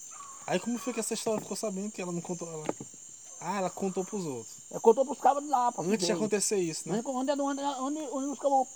Aí 0.46 0.58
como 0.58 0.78
foi 0.78 0.92
que 0.92 1.00
essa 1.00 1.14
história 1.14 1.40
ficou 1.40 1.56
sabendo 1.56 1.90
que 1.92 2.02
ela 2.02 2.12
não 2.12 2.20
contou 2.20 2.50
ela? 2.50 2.64
Ah, 3.40 3.58
ela 3.58 3.70
contou 3.70 4.04
pros 4.04 4.26
outros. 4.26 4.56
Ela 4.70 4.80
contou 4.80 5.04
pros 5.04 5.18
cabos 5.18 5.42
de 5.44 5.48
lá, 5.48 5.72
pra 5.72 5.84
Antes 5.84 6.06
de 6.06 6.12
acontecer 6.12 6.58
isso, 6.58 6.88
né? 6.88 7.02
Onde, 7.06 7.32
onde, 7.32 7.42
onde, 7.42 7.62
onde, 7.62 8.00
onde 8.12 8.26
os 8.26 8.38
cabos. 8.38 8.68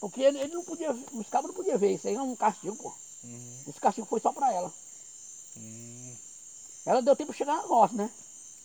Porque 0.00 0.22
ele, 0.22 0.38
ele 0.38 0.54
não 0.54 0.62
podia, 0.64 0.92
os 0.92 1.28
cabos 1.28 1.48
não 1.48 1.54
podiam 1.56 1.78
ver, 1.78 1.94
isso 1.94 2.06
aí 2.06 2.14
é 2.14 2.22
um 2.22 2.36
castigo, 2.36 2.76
pô. 2.76 2.94
Uhum. 3.24 3.64
Esse 3.66 3.80
castigo 3.80 4.06
foi 4.06 4.20
só 4.20 4.32
pra 4.32 4.52
ela. 4.52 4.72
Hum, 5.56 6.16
Ela 6.84 7.02
deu 7.02 7.16
tempo 7.16 7.32
de 7.32 7.38
chegar 7.38 7.56
na 7.56 7.62
roça, 7.62 7.94
né? 7.94 8.10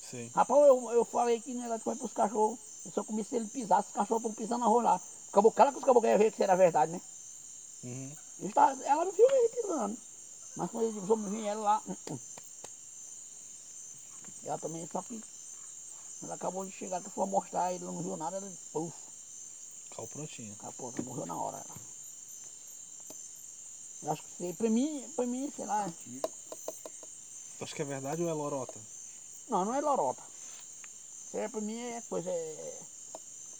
sei. 0.09 0.29
Rapaz, 0.35 0.67
eu, 0.67 0.91
eu 0.91 1.05
falei 1.05 1.39
que 1.39 1.53
não 1.53 1.63
era 1.63 1.77
de 1.77 1.83
comer 1.83 1.97
pros 1.97 2.13
cachorros. 2.13 2.59
Eu 2.85 2.91
só 2.91 3.03
comecei 3.03 3.37
ele 3.39 3.47
pisar, 3.47 3.79
os 3.81 3.91
cachorros 3.91 4.21
estão 4.23 4.33
pisando 4.33 4.59
na 4.61 4.65
rua 4.67 4.83
lá. 4.83 5.01
Acabou, 5.29 5.51
cara 5.51 5.71
que 5.71 5.77
os 5.77 5.83
caboclos 5.83 6.09
iam 6.09 6.17
ver 6.17 6.25
que 6.31 6.35
isso 6.35 6.43
era 6.43 6.55
verdade, 6.55 6.91
né? 6.91 7.01
Uhum. 7.83 8.15
Tá- 8.53 8.75
ela 8.83 9.05
não 9.05 9.11
viu 9.11 9.27
ele 9.29 9.49
pisando. 9.49 9.97
Mas 10.55 10.69
quando 10.71 10.83
eles- 10.85 11.01
os 11.03 11.09
homens 11.09 11.31
vieram 11.31 11.61
lá. 11.61 11.81
hum, 11.87 11.95
hum. 12.11 12.19
Ela 14.43 14.57
também, 14.57 14.87
só 14.91 15.01
que. 15.01 15.21
Ela 16.23 16.35
acabou 16.35 16.65
de 16.65 16.71
chegar, 16.71 17.01
que 17.01 17.09
foi 17.09 17.25
mostrar, 17.25 17.71
ele 17.73 17.83
não 17.85 18.01
viu 18.01 18.17
nada, 18.17 18.37
ela. 18.37 18.51
Puf, 18.73 18.93
Cal 19.95 20.07
prontinho. 20.07 20.53
acabou, 20.59 20.93
morreu 21.03 21.25
na 21.25 21.35
hora. 21.35 21.57
ela. 21.57 21.75
Eu 24.03 24.11
acho 24.11 24.23
que 24.23 24.29
sei, 24.37 24.53
pra 24.53 24.69
mim, 24.69 25.07
pra 25.15 25.25
mim, 25.27 25.51
sei 25.55 25.65
lá. 25.65 25.91
Tu 27.61 27.65
acha 27.65 27.75
que 27.75 27.81
é 27.83 27.85
verdade 27.85 28.23
ou 28.23 28.27
é 28.27 28.33
lorota? 28.33 28.79
Não, 29.47 29.63
não 29.63 29.75
é 29.75 29.81
lorota. 29.81 30.23
Isso 31.27 31.37
aí 31.37 31.47
pra 31.47 31.61
mim 31.61 31.79
é 31.79 32.01
coisa. 32.09 32.31
É, 32.31 32.79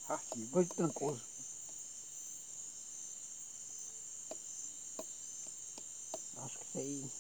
Artigo. 0.10 0.51
coisa 0.51 0.70
de 0.70 0.75
trancoso. 0.75 1.22
Acho 6.38 6.58
que 6.58 6.65
isso 6.65 6.77
aí. 6.79 7.12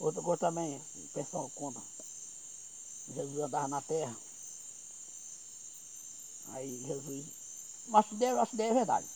Outra 0.00 0.22
coisa 0.22 0.40
também, 0.40 0.78
o 0.78 1.08
pessoal 1.08 1.50
conta. 1.54 1.82
Jesus 3.14 3.38
andava 3.40 3.68
na 3.68 3.82
terra. 3.82 4.16
Aí 6.54 6.82
Jesus. 6.86 7.26
Mas 7.88 8.06
isso 8.06 8.14
daí, 8.14 8.30
acho 8.30 8.56
que 8.56 8.62
é 8.62 8.72
verdade. 8.72 9.06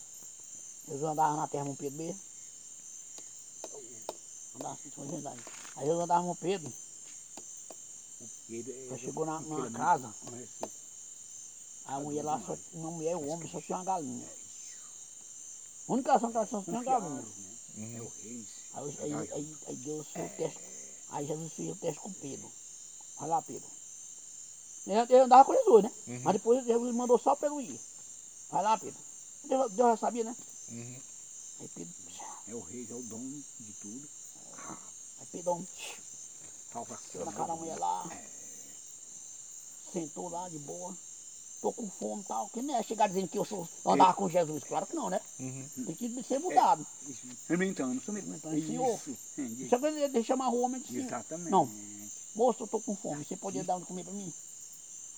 Jesus 0.86 1.02
andava 1.10 1.34
na 1.34 1.48
terra 1.48 1.64
com 1.64 1.74
Pedro 1.74 1.96
mesmo. 1.96 2.35
Andava 4.56 4.78
verdade. 4.96 5.40
Aí 5.76 5.86
Jesus 5.86 6.02
andava 6.02 6.26
com 6.26 6.34
Pedro. 6.36 6.72
Ele 8.48 8.72
é- 8.72 8.92
Aí 8.94 8.98
chegou 9.00 9.26
na- 9.26 9.40
numa 9.40 9.66
é 9.66 9.70
casa. 9.70 10.14
A 11.86 12.00
mulher 12.00 12.24
lá, 12.24 12.40
só, 12.44 12.56
uma 12.72 12.90
mulher 12.90 13.12
e 13.12 13.14
o 13.14 13.28
homem 13.28 13.50
só 13.50 13.60
tinha 13.60 13.78
uma 13.78 13.84
galinha. 13.84 14.28
A 15.88 15.92
única 15.92 16.14
ação 16.14 16.30
que 16.30 16.36
ela 16.36 16.46
só 16.46 16.62
tinha 16.62 16.76
uma 16.76 16.84
galinha. 16.84 17.22
Né? 17.22 17.96
É 17.96 18.00
o 18.00 18.08
reis. 18.22 18.46
Aí, 18.74 18.96
aí, 19.00 19.32
aí, 19.32 19.56
aí 19.66 19.76
Deus 19.76 20.06
fez 20.08 20.32
o 20.32 20.36
teste. 20.36 20.60
Aí 21.10 21.26
Jesus 21.26 21.52
fez 21.52 21.70
o 21.70 21.76
teste 21.76 22.00
com 22.00 22.12
Pedro. 22.12 22.50
Vai 23.18 23.28
lá, 23.28 23.42
Pedro. 23.42 23.68
Ele, 24.86 25.16
andava 25.18 25.44
com 25.44 25.52
Jesus, 25.54 25.84
né? 25.84 25.92
Uhum. 26.08 26.20
Mas 26.22 26.32
depois 26.34 26.64
Jesus 26.64 26.94
mandou 26.94 27.18
só 27.18 27.36
Pedro 27.36 27.60
ir. 27.60 27.80
Vai 28.50 28.62
lá, 28.62 28.78
Pedro. 28.78 29.00
Deus, 29.44 29.72
Deus 29.72 29.88
já 29.90 29.96
sabia, 29.96 30.24
né? 30.24 30.36
Uhum. 30.70 31.00
Aí 31.60 31.68
Pedro. 31.68 31.94
É 32.48 32.54
o 32.54 32.60
reis, 32.60 32.90
é 32.90 32.94
o 32.94 33.02
dono 33.02 33.44
de 33.60 33.72
tudo. 33.74 34.08
Salvação. 36.72 37.06
chegou 37.10 37.26
na 37.26 37.32
cara 37.32 37.46
da 37.48 37.56
mulher 37.56 37.78
lá. 37.78 38.08
Sentou 39.92 40.28
lá 40.28 40.48
de 40.48 40.58
boa. 40.58 40.96
Tô 41.62 41.72
com 41.72 41.88
fome 41.90 42.22
e 42.22 42.24
tal. 42.26 42.48
Que 42.50 42.60
não 42.62 42.76
é 42.76 42.82
chegar 42.82 43.08
dizendo 43.08 43.28
que 43.28 43.38
eu, 43.38 43.44
sou, 43.44 43.66
eu 43.84 43.90
andava 43.92 44.12
com 44.14 44.28
Jesus. 44.28 44.62
Claro 44.64 44.86
que 44.86 44.94
não, 44.94 45.08
né? 45.08 45.20
Uhum. 45.40 45.68
Tem 45.86 45.94
que 45.94 46.22
ser 46.22 46.38
mudado. 46.38 46.86
Isso, 47.08 47.26
Experimentando, 47.26 47.94
Experimentando, 47.98 48.54
senhor. 48.66 48.94
Isso. 49.06 49.16
é, 49.38 49.42
de- 49.44 49.68
Só 49.68 49.78
que 49.78 49.86
ele 49.86 50.02
ele 50.02 50.22
chamar 50.24 50.50
o 50.50 50.60
homem 50.60 50.80
e 50.80 50.84
disse, 50.84 50.98
Exatamente. 50.98 51.50
Não. 51.50 51.70
moço, 52.34 52.62
eu 52.64 52.68
tô 52.68 52.80
com 52.80 52.94
fome, 52.94 53.24
você 53.24 53.36
podia 53.36 53.64
dar 53.64 53.76
um 53.76 53.80
de 53.80 53.86
comer 53.86 54.04
pra 54.04 54.12
mim? 54.12 54.32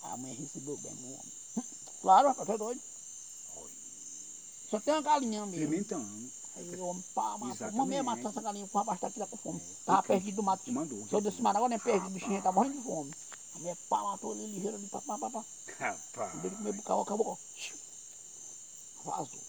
A 0.03 0.17
mãe 0.17 0.33
recebeu 0.33 0.77
bem 0.77 0.93
o 0.93 1.07
homem. 1.13 1.33
Claro, 2.01 2.29
rapaz, 2.29 2.47
tá 2.47 2.57
doido. 2.57 2.81
Só 4.71 4.79
tem 4.79 4.95
uma 4.95 5.03
galinha 5.03 5.45
mesmo. 5.47 5.55
Experimentando. 5.65 6.31
Aí 6.59 6.75
o 6.75 6.87
homem, 6.87 7.05
pá, 7.15 7.39
matou. 7.39 7.87
Meia 7.87 8.03
matou 8.03 8.31
essa 8.31 8.41
galinha, 8.41 8.69
o 8.71 8.79
rapaz 8.79 8.99
tá 9.01 9.07
aqui 9.07 9.21
lá 9.21 9.27
com 9.29 9.37
fome. 9.37 9.61
Tava 9.87 10.03
perdido 10.03 10.37
do 10.37 10.43
mato. 10.43 10.73
Mandou. 10.73 11.07
Se 11.07 11.15
eu 11.15 11.21
desse 11.21 11.41
agora 11.47 11.69
nem 11.69 11.79
perdido, 11.79 12.09
o 12.09 12.11
bichinho 12.11 12.43
tá 12.43 12.51
morrendo 12.51 12.77
de 12.77 12.83
fome. 12.83 13.15
A 13.55 13.59
mulher, 13.59 13.77
pá, 13.89 14.03
matou 14.03 14.33
ele 14.33 14.55
ligeiro 14.55 14.77
ali, 14.77 14.87
pá, 14.89 15.01
pá, 15.01 15.19
pá, 15.19 15.31
pá. 15.31 15.45
Rapaz. 15.79 16.41
Deu 16.41 16.51
de 16.51 16.57
comer, 16.57 16.81
acabou, 16.81 17.03
acabou. 17.03 17.39
Vazou. 19.05 19.41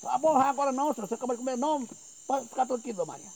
Tá 0.00 0.18
bom, 0.18 0.36
agora 0.36 0.70
não, 0.70 0.94
senhor. 0.94 1.08
Você 1.08 1.14
acabou 1.14 1.34
de 1.34 1.42
comer, 1.42 1.58
não. 1.58 1.84
Pode 2.28 2.48
ficar 2.48 2.66
tranquilo, 2.66 2.98
dona 2.98 3.12
Maria. 3.12 3.32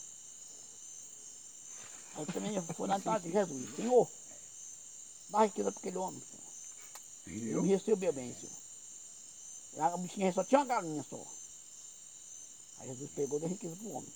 Aí 2.15 2.25
também 2.27 2.61
foi 2.61 2.87
na 2.87 3.01
casa 3.01 3.19
de 3.19 3.31
Jesus. 3.31 3.75
Senhor, 3.75 4.07
dá 5.29 5.43
riqueza 5.43 5.71
para 5.71 5.79
aquele 5.79 5.97
homem. 5.97 6.21
Senhor. 6.21 6.43
Ele 7.27 7.51
Viu? 7.51 7.61
recebeu 7.63 8.13
bem, 8.13 8.33
senhor. 8.33 9.93
A 9.93 9.97
bichinha 9.97 10.31
só 10.31 10.43
tinha 10.43 10.59
uma 10.59 10.65
galinha 10.65 11.03
só. 11.09 11.21
Aí 12.83 12.89
Jesus 12.89 13.09
pegou 13.15 13.37
e 13.37 13.39
deu 13.39 13.49
riqueza 13.49 13.75
pro 13.77 13.91
homem. 13.93 14.13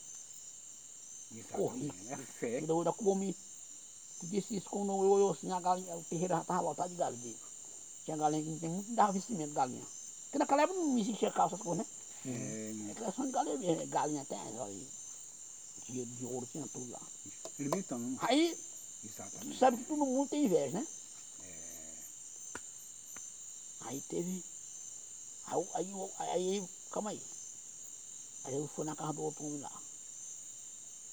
Exatamente. 1.34 2.08
É 2.10 2.18
fé. 2.18 2.58
Ele 2.58 2.72
ainda 2.72 2.92
come 2.94 3.34
Tu 4.20 4.26
disse 4.28 4.58
isso 4.58 4.70
quando 4.70 4.90
eu 4.92 4.98
olhou 5.10 5.32
assim, 5.32 5.52
a 5.52 5.60
galinha, 5.60 5.96
o 5.96 6.04
terreiro 6.04 6.34
já 6.34 6.42
estava 6.42 6.60
lotado 6.62 6.90
de 6.90 6.96
galinha 6.96 7.22
dele. 7.22 7.40
Tinha 8.04 8.18
galinha 8.18 8.44
que 8.44 8.50
não 8.50 8.60
tem 8.60 8.70
muito, 8.70 8.92
dava 8.94 9.12
vestimento 9.14 9.50
de 9.50 9.56
galinha. 9.56 9.86
Porque 10.26 10.38
naquela 10.40 10.64
época 10.64 10.80
não 10.80 10.98
existia 10.98 11.32
calça, 11.32 11.56
essas 11.56 11.64
coisas, 11.66 11.86
né? 11.86 11.92
É, 12.26 12.74
né? 12.74 12.92
É 12.92 12.96
criação 12.96 13.26
de 13.26 13.32
galinha 13.32 13.58
mesmo, 13.58 13.88
galinha 13.88 14.22
até, 14.24 14.36
olha, 14.36 14.88
dinheiro 15.88 16.10
de 16.10 16.26
ouro, 16.26 16.48
tinha 16.48 16.68
tudo 16.68 16.92
lá. 16.92 17.02
Experimentando. 17.26 18.18
Aí, 18.22 18.58
tu 19.02 19.08
Exatamente. 19.08 19.58
sabe 19.58 19.78
que 19.78 19.86
todo 19.86 20.06
mundo 20.06 20.28
tem 20.30 20.46
inveja, 20.46 20.80
né? 20.80 20.88
Aí 23.82 24.02
teve. 24.02 24.44
Aí, 25.46 25.56
o- 25.56 25.70
aí, 25.74 25.94
o- 25.94 26.12
aí, 26.18 26.70
calma 26.90 27.12
aí. 27.12 27.22
Aí 28.48 28.56
eu 28.56 28.68
fui 28.70 28.86
na 28.86 28.96
casa 28.96 29.12
do 29.12 29.24
outro 29.24 29.46
homem 29.46 29.60
lá. 29.60 29.72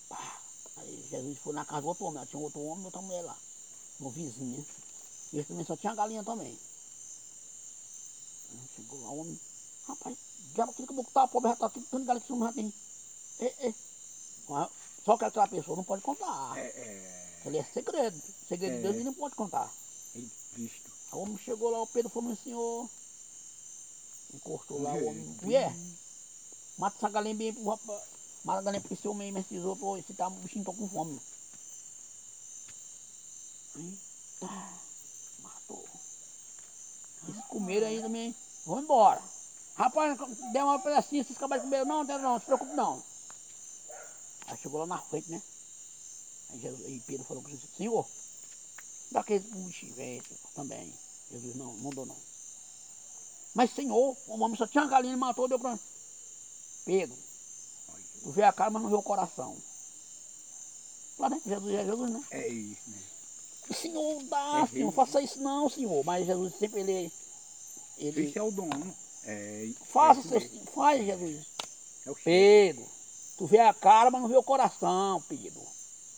Pá. 0.08 0.40
Aí 0.76 1.06
Jesus 1.10 1.38
foi 1.38 1.52
na 1.52 1.64
casa 1.64 1.82
do 1.82 1.88
outro 1.88 2.04
homem, 2.04 2.20
lá 2.20 2.26
tinha 2.26 2.40
outro 2.40 2.60
homem 2.62 2.82
e 2.82 2.86
outra 2.86 3.02
mulher 3.02 3.22
lá. 3.22 3.36
Um 4.00 4.08
vizinho? 4.08 4.64
E 5.32 5.38
esse 5.38 5.48
também 5.48 5.66
só 5.66 5.76
tinha 5.76 5.94
galinha 5.96 6.22
também. 6.22 6.56
Aí 8.50 8.68
Chegou 8.76 9.00
lá 9.02 9.10
o 9.10 9.18
homem. 9.18 9.40
Rapaz, 9.88 10.16
diabo 10.54 10.70
aquele 10.70 10.86
caboclo 10.86 11.12
tá 11.12 11.26
pobre, 11.26 11.50
já 11.50 11.56
tá 11.56 11.68
tudo 11.68 11.86
tanto 11.90 12.04
galinha 12.06 12.20
que 12.20 12.26
você 12.28 12.32
não 12.38 12.46
já 12.46 12.52
tem. 12.52 12.72
É, 13.40 13.68
é. 13.68 13.74
Só 15.04 15.16
que 15.18 15.24
aquela 15.24 15.48
pessoa 15.48 15.76
não 15.76 15.84
pode 15.84 16.02
contar. 16.02 16.56
É, 16.56 16.66
é. 16.66 17.42
Ele 17.46 17.58
é 17.58 17.64
segredo. 17.64 18.22
Segredo 18.48 18.72
de 18.74 18.78
É. 18.78 18.82
Deus 18.82 18.94
ele 18.94 19.04
não 19.04 19.14
pode 19.14 19.34
contar. 19.34 19.68
É 20.14 20.20
Cristo. 20.54 20.90
Aí 21.10 21.18
o 21.18 21.22
homem 21.22 21.38
chegou 21.38 21.68
lá, 21.70 21.82
o 21.82 21.86
Pedro 21.88 22.10
falou 22.10 22.36
senhor. 22.36 22.88
Encostou 24.34 24.82
lá 24.82 24.94
o 24.94 25.06
homem. 25.06 25.36
Mulher, 25.42 25.74
mata 26.78 26.96
essa 26.96 27.08
galinha 27.08 27.34
bem 27.34 27.52
pro 27.52 27.68
rapaz. 27.68 28.02
Mata 28.44 28.58
a 28.60 28.62
galinha 28.62 28.82
pro 28.82 28.96
seu 28.96 29.14
meio, 29.14 29.36
esses 29.38 29.64
outros, 29.64 29.98
esse 29.98 30.14
tá, 30.14 30.28
o 30.28 30.30
bichinho 30.32 30.64
tá 30.64 30.72
com 30.72 30.88
fome. 30.88 31.20
Aí, 33.76 33.98
tá, 34.40 34.72
matou. 35.42 35.84
Eles 37.28 37.44
comeram 37.46 37.86
aí 37.86 38.00
também, 38.00 38.34
vão 38.66 38.80
embora. 38.80 39.22
Rapaz, 39.76 40.16
deu 40.52 40.66
uma 40.66 40.78
pedacinha, 40.78 41.24
vocês 41.24 41.36
acabaram 41.36 41.62
de 41.62 41.68
comer. 41.68 41.84
Não, 41.84 42.04
não, 42.04 42.18
não, 42.18 42.38
se 42.38 42.46
preocupe 42.46 42.74
não. 42.74 43.02
Aí 44.46 44.56
chegou 44.58 44.80
lá 44.80 44.86
na 44.86 44.98
frente, 44.98 45.30
né? 45.30 45.42
Aí, 46.50 46.60
Jesus, 46.60 46.86
aí 46.86 47.00
Pedro 47.06 47.24
falou 47.24 47.42
com 47.42 47.48
Jesus, 47.48 47.70
Senhor, 47.76 48.06
dá 49.10 49.20
aquele 49.20 49.40
bichinho 49.40 49.94
velho 49.94 50.22
também. 50.54 50.92
Jesus, 51.30 51.56
não, 51.56 51.72
não 51.78 51.90
dou 51.90 52.06
não. 52.06 52.16
Mas 53.54 53.74
Senhor, 53.74 54.16
o 54.26 54.40
homem 54.40 54.56
só 54.56 54.66
tinha 54.66 54.84
uma 54.84 54.90
galinha, 54.90 55.12
ele 55.12 55.20
matou, 55.20 55.48
deu 55.48 55.58
pra. 55.58 55.78
Pedro, 56.84 57.16
tu 58.22 58.30
vê 58.30 58.42
a 58.42 58.52
cara, 58.52 58.70
mas 58.70 58.82
não 58.82 58.90
vê 58.90 58.96
o 58.96 59.02
coração. 59.02 59.56
Lá, 61.18 61.30
né? 61.30 61.40
Jesus 61.46 61.74
é 61.74 61.84
Jesus, 61.84 62.10
né? 62.10 62.24
É 62.30 62.48
isso, 62.48 62.90
né? 62.90 62.98
Senhor, 63.72 64.22
dá, 64.24 64.62
É 64.62 64.66
senhor, 64.66 64.92
faça 64.92 65.22
isso 65.22 65.40
não, 65.40 65.70
senhor. 65.70 66.04
Mas 66.04 66.26
Jesus 66.26 66.54
sempre 66.58 66.80
ele. 66.80 67.12
ele 67.96 68.26
Esse 68.26 68.38
é 68.38 68.42
o 68.42 68.50
dono. 68.50 68.94
É, 69.24 69.70
faça, 69.90 70.20
é 70.36 70.40
seu, 70.40 70.60
faz, 70.74 71.04
Jesus. 71.04 71.46
É 72.04 72.10
o. 72.10 72.14
Pedro, 72.16 72.86
tu 73.38 73.46
vê 73.46 73.60
a 73.60 73.72
cara, 73.72 74.10
mas 74.10 74.20
não 74.20 74.28
vê 74.28 74.36
o 74.36 74.42
coração, 74.42 75.22
Pedro. 75.28 75.62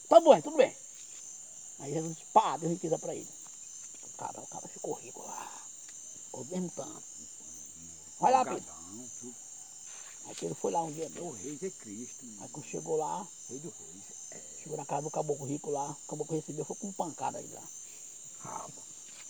Tá 0.08 0.20
bom, 0.20 0.40
tudo 0.40 0.56
bem. 0.56 0.74
Aí 1.78 1.92
Jesus, 1.92 2.18
pá, 2.32 2.56
deu 2.56 2.70
riqueza 2.70 2.98
pra 2.98 3.14
ele. 3.14 3.28
O 4.02 4.16
cara, 4.16 4.40
o 4.40 4.46
cara 4.46 4.66
ficou 4.66 4.94
rico 4.94 5.22
lá. 5.22 5.52
Ficou 6.24 6.44
mesmo 6.46 6.70
tanto. 6.74 7.04
Vai 8.18 8.32
lá, 8.32 8.44
Pedro. 8.44 8.64
Pedro 10.34 10.54
foi 10.54 10.72
lá 10.72 10.82
um 10.82 10.92
dia 10.92 11.06
O 11.06 11.10
mesmo. 11.10 11.30
rei 11.32 11.58
é 11.62 11.70
Cristo. 11.70 12.26
Aí 12.40 12.48
quando 12.50 12.66
chegou 12.66 12.96
lá, 12.96 13.26
Rei 13.48 13.58
do 13.58 13.68
reis. 13.68 14.02
É. 14.32 14.40
chegou 14.62 14.76
na 14.76 14.84
casa 14.84 15.02
do 15.02 15.10
caboclo 15.10 15.46
rico 15.46 15.70
lá, 15.70 15.90
o 15.90 16.08
caboclo 16.08 16.36
recebeu, 16.36 16.64
foi 16.64 16.76
com 16.76 16.92
pancada 16.92 17.38
aí 17.38 17.46
lá. 17.52 17.62
Rabo. 18.40 18.86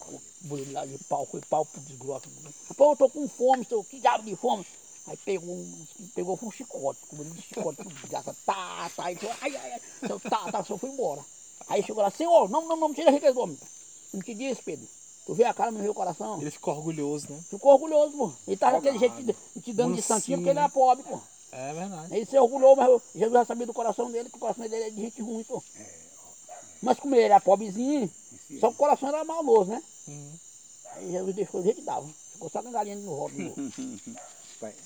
O 0.09 0.21
bullying 0.43 0.73
lá 0.73 0.87
de 0.87 0.97
pau, 1.05 1.27
foi 1.27 1.41
pau 1.41 1.67
pro 1.67 1.81
desgrosso. 1.81 2.29
Pô, 2.77 2.93
eu 2.93 2.97
tô 2.97 3.09
com 3.11 3.29
fome, 3.29 3.65
seu, 3.65 3.83
que 3.83 3.99
diabo 4.01 4.25
de 4.25 4.37
fome? 4.37 4.65
Aí 5.07 5.17
pegou 5.19 5.55
um, 5.55 5.87
pegou 6.15 6.39
um 6.43 6.51
chicote, 6.51 7.01
comendo 7.09 7.31
um 7.31 7.43
chicote, 7.43 7.83
desgraça, 7.83 8.37
tá, 8.45 8.91
tá, 8.95 9.05
aí, 9.05 9.19
ai, 9.41 9.57
ai, 9.57 9.73
ai, 9.73 9.81
tá, 10.31 10.51
tá, 10.53 10.65
só 10.65 10.77
foi 10.79 10.91
embora. 10.91 11.25
Aí 11.69 11.83
chegou 11.83 12.03
lá, 12.03 12.11
senhor, 12.11 12.49
não, 12.49 12.67
não, 12.67 12.77
não, 12.77 12.95
tira 12.95 13.11
a 13.11 13.13
riqueza 13.13 13.35
do 13.35 13.41
homem. 13.41 13.59
Não 14.13 14.21
te 14.23 14.35
disse, 14.35 14.63
Pedro. 14.63 14.87
Tu 15.27 15.35
vê 15.35 15.45
a 15.45 15.53
cara, 15.53 15.73
não 15.73 15.83
vê 15.83 15.89
o 15.89 15.95
coração? 15.95 16.41
Ele 16.41 16.51
ficou 16.53 16.75
orgulhoso, 16.77 17.27
né? 17.29 17.41
Ficou 17.51 17.73
orgulhoso, 17.73 18.17
pô. 18.17 18.33
Ele 18.47 18.57
tava 18.57 18.77
daquele 18.77 18.99
jeito, 18.99 19.17
te, 19.25 19.61
te 19.61 19.73
dando 19.73 19.97
de 19.97 20.03
santinho, 20.03 20.39
porque 20.39 20.51
ele 20.51 20.59
era 20.59 20.69
pobre, 20.69 21.03
pô. 21.03 21.21
É 21.51 21.75
verdade. 21.75 22.15
Ele 22.15 22.25
se 22.25 22.39
orgulhou, 22.39 22.77
mas 22.77 23.03
Jesus 23.13 23.33
já 23.33 23.45
sabia 23.45 23.67
do 23.67 23.75
coração 23.75 24.11
dele, 24.11 24.31
que 24.31 24.37
o 24.37 24.41
coração 24.41 24.69
dele 24.69 24.85
é 24.85 24.91
de 24.91 25.01
gente 25.01 25.21
ruim, 25.21 25.43
pô. 25.43 25.63
Mas 26.81 27.01
como 27.01 27.15
ele 27.17 27.25
era 27.25 27.41
pobrezinho, 27.41 28.09
Esse 28.49 28.61
só 28.61 28.69
que 28.69 28.75
o 28.75 28.79
coração 28.79 29.09
era 29.09 29.25
maldoso, 29.25 29.71
né? 29.71 29.83
Uhum. 30.07 30.33
Aí 30.95 31.11
Jesus 31.11 31.35
deixou 31.35 31.61
do 31.61 31.65
jeito 31.65 31.81
que 31.81 31.87
dava. 31.87 32.07
Ficou 32.33 32.49
só 32.49 32.63
com 32.63 32.69
a 32.69 32.73
galinha 32.73 32.97
no 32.97 33.15
rodo. 33.15 33.35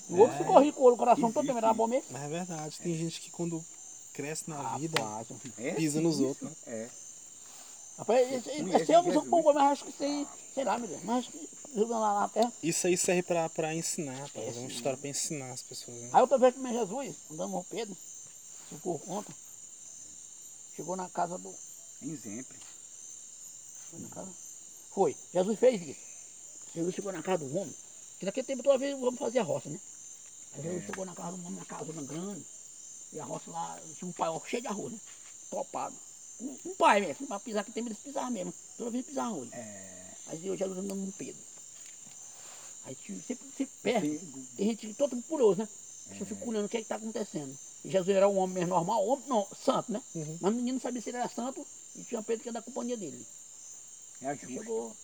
O 0.09 0.17
outro 0.17 0.37
ficou 0.37 0.59
rico, 0.59 0.85
o 0.85 0.97
coração 0.97 1.31
todo 1.31 1.45
Existe. 1.45 1.47
também 1.47 1.63
era 1.63 1.73
bom 1.73 1.87
mesmo. 1.87 2.09
Mas 2.11 2.23
é 2.23 2.27
verdade. 2.27 2.77
Tem 2.79 2.93
gente 2.93 3.21
que 3.21 3.31
quando 3.31 3.63
cresce 4.11 4.49
na 4.49 4.77
vida, 4.77 5.01
Rapaz, 5.01 5.27
é 5.57 5.71
Pisa 5.71 6.01
nos 6.01 6.15
isso. 6.15 6.25
outros, 6.25 6.49
né? 6.49 6.55
É. 6.67 6.89
rapaz, 8.01 8.31
esse, 8.31 8.49
esse, 8.49 8.69
esse 8.69 8.85
sou 8.85 9.03
Jesus? 9.03 9.29
pouco, 9.29 9.53
mas 9.53 9.71
acho 9.71 9.83
que 9.85 9.89
isso 9.91 10.03
aí, 10.03 10.27
sei 10.53 10.63
lá, 10.63 10.77
meu 10.77 10.87
Deus, 10.87 11.03
mas 11.03 11.19
acho 11.19 11.31
que 11.31 11.49
Jesus 11.73 11.89
lá 11.89 12.19
na 12.21 12.29
terra. 12.29 12.53
isso 12.63 12.87
aí 12.87 12.97
serve 12.97 13.23
pra, 13.23 13.47
pra 13.49 13.73
ensinar, 13.73 14.29
pra 14.29 14.41
É, 14.41 14.45
fazer 14.47 14.59
uma 14.59 14.69
história 14.69 14.97
pra 14.97 15.09
ensinar 15.09 15.51
as 15.51 15.61
pessoas. 15.61 15.95
Né? 15.97 16.09
Aí 16.11 16.21
outra 16.21 16.37
vez 16.37 16.55
também 16.55 16.73
Jesus, 16.73 17.15
andando 17.31 17.51
no 17.51 17.63
Pedro, 17.63 17.95
se 17.95 18.75
por 18.75 18.99
conta, 18.99 19.31
chegou 20.75 20.95
na 20.95 21.07
casa 21.09 21.37
do. 21.37 21.53
Em 22.01 22.17
sempre. 22.17 22.57
Foi 23.89 23.99
na 23.99 24.09
casa? 24.09 24.31
Foi, 24.91 25.15
Jesus 25.33 25.59
fez 25.59 25.81
isso. 25.81 26.11
Jesus 26.73 26.95
chegou 26.95 27.11
na 27.11 27.21
casa 27.21 27.45
do 27.45 27.57
homem, 27.57 27.75
que 28.19 28.25
naquele 28.25 28.47
tempo 28.47 28.63
toda 28.63 28.77
vez 28.77 28.95
o 28.95 29.01
homem 29.05 29.17
fazia 29.17 29.43
roça, 29.43 29.69
né? 29.69 29.79
Aí 30.55 30.63
Jesus 30.63 30.85
chegou 30.85 31.05
na 31.05 31.13
casa 31.13 31.37
do 31.37 31.45
homem, 31.45 31.59
na 31.59 31.65
casa 31.65 31.91
grande, 31.93 32.45
e 33.13 33.19
a 33.19 33.25
roça 33.25 33.51
lá, 33.51 33.79
tinha 33.97 34.09
um 34.09 34.13
paiol 34.13 34.41
cheio 34.47 34.61
de 34.61 34.67
arroz, 34.67 34.91
né? 34.91 34.99
Topado. 35.49 35.95
Um, 36.41 36.57
um 36.65 36.75
pai 36.75 37.01
mesmo, 37.01 37.27
pra 37.27 37.39
pisar 37.39 37.63
que 37.63 37.71
tem 37.71 37.85
eles 37.85 37.99
pisavam 37.99 38.31
mesmo. 38.31 38.53
Toda 38.77 38.91
vez 38.91 39.05
pisar 39.05 39.25
arroz. 39.25 39.49
É. 39.53 40.11
Aí 40.27 40.47
eu 40.47 40.57
Jesus 40.57 40.77
andando 40.77 41.05
no 41.05 41.11
Pedro. 41.11 41.41
Aí 42.85 42.95
sempre, 42.95 43.47
sempre 43.55 43.75
perto, 43.83 44.07
Sim. 44.07 44.47
tem 44.57 44.67
gente 44.69 44.93
todo 44.95 45.21
curioso, 45.23 45.59
né? 45.59 45.67
A 46.07 46.09
pessoa 46.09 46.27
fica 46.27 46.49
olhando 46.49 46.65
o 46.65 46.69
que 46.69 46.77
está 46.77 46.95
acontecendo. 46.95 47.57
E 47.85 47.89
Jesus 47.89 48.15
era 48.15 48.27
um 48.27 48.37
homem 48.37 48.55
mesmo 48.55 48.69
normal, 48.69 49.05
homem 49.05 49.27
não, 49.27 49.47
santo, 49.55 49.91
né? 49.91 50.01
Uhum. 50.15 50.37
Mas 50.41 50.55
ninguém 50.55 50.73
não 50.73 50.81
sabia 50.81 51.01
se 51.01 51.09
ele 51.09 51.17
era 51.17 51.29
santo 51.29 51.65
e 51.95 52.03
tinha 52.03 52.23
Pedro 52.23 52.43
que 52.43 52.49
era 52.49 52.59
da 52.59 52.61
companhia 52.61 52.97
dele. 52.97 53.25
É 54.21 54.37
chegou, 54.37 54.95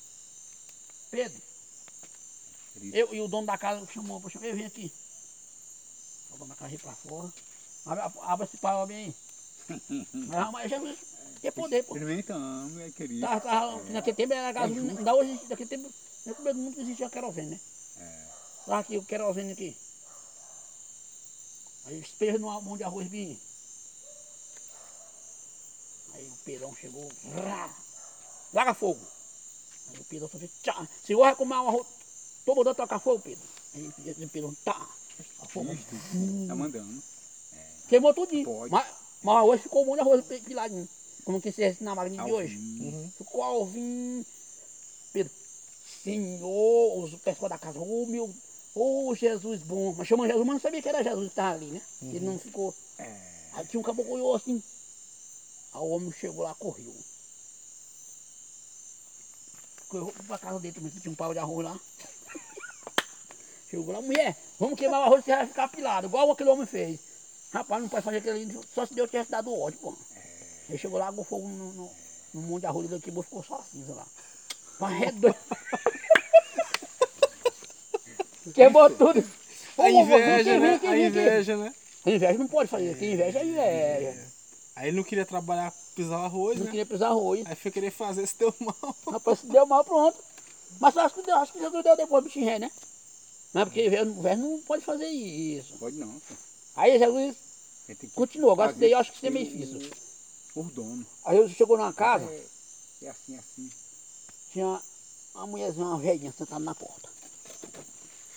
Pedro, 1.10 1.42
eu 2.94 3.14
e 3.14 3.22
o 3.22 3.28
dono 3.28 3.48
da 3.48 3.58
casa 3.58 3.86
chamou, 3.92 4.22
eu 4.42 4.56
vim 4.56 4.66
aqui. 4.66 4.92
O 6.32 6.38
dono 6.38 6.50
da 6.50 6.56
casa 6.56 6.70
veio 6.70 6.82
pra 6.82 6.96
fora. 6.96 7.34
Abre, 7.86 8.20
abre 8.22 8.46
esse 8.46 8.58
pau 8.58 8.86
bem 8.86 9.06
aí. 9.06 9.16
Mas, 10.14 10.52
mas 10.54 10.70
Jesus 10.70 10.98
tinha 11.40 11.52
poder, 11.52 11.84
pô. 11.84 11.94
Experimentando, 11.96 12.82
é 12.82 12.92
querido. 12.92 13.22
Tava, 13.22 13.42
tava, 13.42 13.82
É. 13.90 13.92
naquele 13.92 14.16
tempo 14.16 14.34
era 14.34 14.52
gasolina, 14.52 14.82
justo. 14.86 14.98
ainda 15.00 15.16
hoje, 15.16 15.40
naquele 15.50 15.70
tempo, 15.70 15.94
no 16.26 16.36
primeiro 16.36 16.60
mundo 16.60 16.82
existia 16.82 17.10
querosene, 17.10 17.50
né? 17.52 17.60
É. 18.00 18.28
Tava 18.66 18.80
aqui 18.80 18.98
o 18.98 19.04
querosene 19.04 19.54
aqui. 19.54 19.78
Aí 21.86 22.00
espeja 22.00 22.38
numa 22.38 22.60
mão 22.62 22.76
de 22.76 22.84
arroz 22.84 23.08
bem. 23.08 23.40
Aí 26.14 26.28
o 26.28 26.36
Pedrão 26.44 26.76
chegou, 26.76 27.10
larga 28.54 28.74
fogo. 28.74 29.00
Aí 29.92 30.00
o 30.00 30.04
Pedrão 30.06 30.28
falou 30.28 30.46
assim, 30.46 30.54
tchá, 30.64 30.88
se 31.06 31.14
eu 31.14 31.20
vai 31.20 31.36
comer 31.36 31.56
um 31.56 31.68
arroz, 31.70 31.88
tô 32.46 32.56
mandando 32.56 32.76
tocar 32.76 33.00
fogo, 33.00 33.22
Pedro. 33.22 33.44
Aí 33.76 33.88
o 33.88 34.30
Pedrão, 34.30 34.54
tá, 34.66 34.90
a 35.42 35.46
fogo. 35.46 35.70
Tá 36.48 36.56
mandando. 36.56 37.04
Queimou 37.88 38.14
tudinho. 38.14 38.44
Pode. 38.44 38.72
Mas, 38.72 38.88
mas 39.24 39.36
o 39.36 39.38
arroz 39.38 39.62
ficou 39.62 39.84
um 39.84 39.86
monte 39.86 39.96
de 39.96 40.02
arroz 40.02 40.26
piladinho. 40.44 40.90
Como 41.28 41.42
que 41.42 41.52
se 41.52 41.76
na 41.82 41.94
máquina 41.94 42.24
de 42.24 42.32
hoje. 42.32 42.56
Uhum. 42.56 43.12
Ficou 43.18 43.44
alvinho. 43.44 44.26
Pedro, 45.12 45.34
Senhor, 46.02 47.04
os 47.04 47.16
pessoal 47.20 47.50
da 47.50 47.58
casa, 47.58 47.78
ô 47.82 48.06
meu, 48.06 48.34
ô 48.74 49.14
Jesus 49.14 49.62
bom. 49.64 49.94
Mas 49.98 50.08
chamando 50.08 50.30
Jesus, 50.30 50.46
mas 50.46 50.54
não 50.54 50.62
sabia 50.62 50.82
que 50.82 50.88
era 50.88 51.04
Jesus 51.04 51.26
que 51.26 51.32
estava 51.34 51.56
ali, 51.56 51.66
né? 51.66 51.82
Ele 52.02 52.22
não 52.22 52.40
ficou. 52.40 52.74
É. 52.98 53.14
Aí 53.52 53.68
tinha 53.68 53.78
um 53.78 53.84
caboclo 53.84 54.36
assim. 54.36 54.64
Aí 55.74 55.82
o 55.82 55.90
homem 55.90 56.14
chegou 56.14 56.46
lá, 56.46 56.56
correu. 56.56 56.96
Correu 59.90 60.14
pra 60.28 60.38
casa 60.38 60.62
dele 60.62 60.76
também, 60.76 60.92
tinha 60.92 61.12
um 61.12 61.16
pau 61.16 61.34
de 61.34 61.40
arroz 61.40 61.66
lá. 61.66 61.78
Chegou 63.70 63.94
lá, 63.94 64.02
mulher, 64.02 64.34
vamos 64.58 64.80
queimar 64.80 65.02
o 65.02 65.04
arroz 65.04 65.26
que 65.26 65.36
vai 65.36 65.46
ficar 65.46 65.68
pilado, 65.68 66.08
igual 66.08 66.32
aquele 66.32 66.50
homem 66.50 66.66
fez. 66.66 67.02
Rapaz, 67.52 67.82
não 67.82 67.90
pode 67.90 68.06
fazer 68.06 68.18
aquele 68.20 68.58
só 68.74 68.86
se 68.86 68.94
Deus 68.94 69.10
tivesse 69.10 69.32
dado 69.32 69.54
ódio, 69.54 69.78
pô. 69.80 69.94
Aí 70.70 70.78
chegou 70.78 71.00
lá, 71.00 71.08
agou 71.08 71.24
fogo 71.24 71.48
no, 71.48 71.74
no, 71.74 71.90
no 72.34 72.42
monte 72.42 72.62
de 72.62 72.68
arroz 72.68 72.90
dele, 72.90 73.02
queimou, 73.02 73.24
ficou 73.24 73.44
só 73.44 73.64
cinza 73.72 73.94
lá. 73.94 74.06
Mas 74.80 75.04
é 75.04 75.12
doido. 75.12 75.38
Queimou 78.54 78.90
tudo. 78.90 79.20
A 79.78 79.84
vovô, 79.84 80.18
inveja, 80.18 80.60
né? 80.60 80.80
A 80.84 80.98
inveja, 80.98 81.58
né? 81.58 81.74
Inveja 82.06 82.40
não 82.40 82.48
pode 82.48 82.70
fazer, 82.70 82.98
quem 82.98 83.14
inveja 83.14 83.40
é 83.40 83.46
inveja. 83.46 84.28
Aí 84.76 84.88
ele 84.90 84.98
não 84.98 85.04
queria 85.04 85.26
trabalhar 85.26 85.74
pisar 85.96 86.20
o 86.20 86.26
arroz, 86.26 86.58
Não 86.58 86.66
né? 86.66 86.72
queria 86.72 86.86
pisar 86.86 87.10
arroz. 87.10 87.42
Aí 87.46 87.56
foi 87.56 87.72
querer 87.72 87.92
fazer 87.92 88.22
esse 88.22 88.36
teu 88.36 88.54
mal. 88.60 88.96
Rapaz, 89.12 89.40
se 89.40 89.48
deu 89.48 89.66
mal, 89.66 89.84
pronto. 89.84 90.18
Mas 90.80 90.96
eu 90.96 91.02
acho 91.02 91.16
que, 91.16 91.32
acho 91.32 91.54
que 91.54 91.60
Jesus 91.60 91.84
deu 91.84 91.98
depois 91.98 92.32
pro 92.32 92.44
ré, 92.44 92.60
né? 92.60 92.70
Não 93.54 93.64
é 93.64 93.66
porque 93.66 93.88
o 93.88 94.22
velho 94.22 94.42
não 94.42 94.60
pode 94.62 94.84
fazer 94.84 95.08
isso. 95.08 95.74
Pode 95.80 95.98
não. 95.98 96.12
pô. 96.12 96.36
Aí 96.76 97.00
Jesus 97.00 97.36
Ele 97.90 97.98
continuou. 98.14 98.52
Agora 98.52 98.74
daí 98.74 98.92
eu 98.92 99.00
acho 99.00 99.12
que 99.12 99.18
isso 99.18 99.26
é 99.26 99.30
meio 99.32 99.50
difícil. 99.50 99.90
Por 100.58 100.72
dono. 100.72 101.06
Aí 101.24 101.38
Jesus 101.38 101.56
chegou 101.56 101.78
numa 101.78 101.94
casa, 101.94 102.26
É, 102.26 102.48
é 103.04 103.10
assim, 103.10 103.38
assim. 103.38 103.72
tinha 104.52 104.82
uma 105.36 105.46
mulherzinha, 105.46 105.86
uma 105.86 106.00
velhinha 106.00 106.34
sentada 106.36 106.58
na 106.60 106.74
porta. 106.74 107.08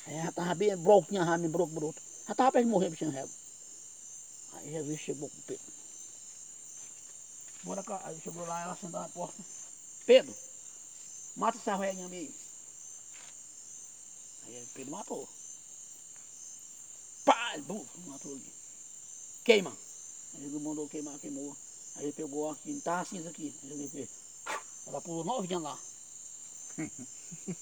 Aí 0.05 0.17
ela 0.17 0.31
tava 0.31 0.55
bem 0.55 0.77
broquinha, 0.77 1.25
já 1.25 1.39
bem 1.39 1.49
broco, 1.49 1.73
broto. 1.73 2.03
Já 2.29 2.35
tava 2.35 2.53
perto 2.53 2.67
de 2.67 2.71
morrer, 2.71 2.91
bichinho 2.91 3.11
régua. 3.11 3.35
Aí 4.53 4.71
Jesus 4.71 5.01
chegou 5.01 5.31
com 5.31 5.41
Pedro. 5.47 5.65
Bora 7.63 7.83
cá. 7.83 8.03
Aí 8.05 8.21
chegou 8.21 8.47
lá, 8.47 8.65
ela 8.65 8.77
sentou 8.77 9.01
na 9.01 9.09
porta. 9.09 9.43
Pedro, 10.05 10.37
mata 11.37 11.57
essa 11.57 11.79
velhinha 11.79 12.07
aí. 12.07 12.35
Aí 14.45 14.69
Pedro 14.75 14.93
matou. 14.93 15.27
Pá, 17.25 17.57
bum, 17.67 17.83
matou 18.09 18.33
ali. 18.33 18.53
Queima. 19.43 19.75
Aí 20.35 20.45
ele 20.45 20.59
mandou 20.59 20.87
queimar, 20.87 21.19
queimou. 21.19 21.57
Aí 21.97 22.05
ele 22.05 22.13
pegou 22.13 22.51
aqui, 22.51 22.73
não 22.73 22.81
tava 22.81 23.05
cinza 23.05 23.29
aqui. 23.29 23.55
Ela 24.87 25.01
pulou 25.01 25.25
novinha 25.25 25.59
lá. 25.59 25.79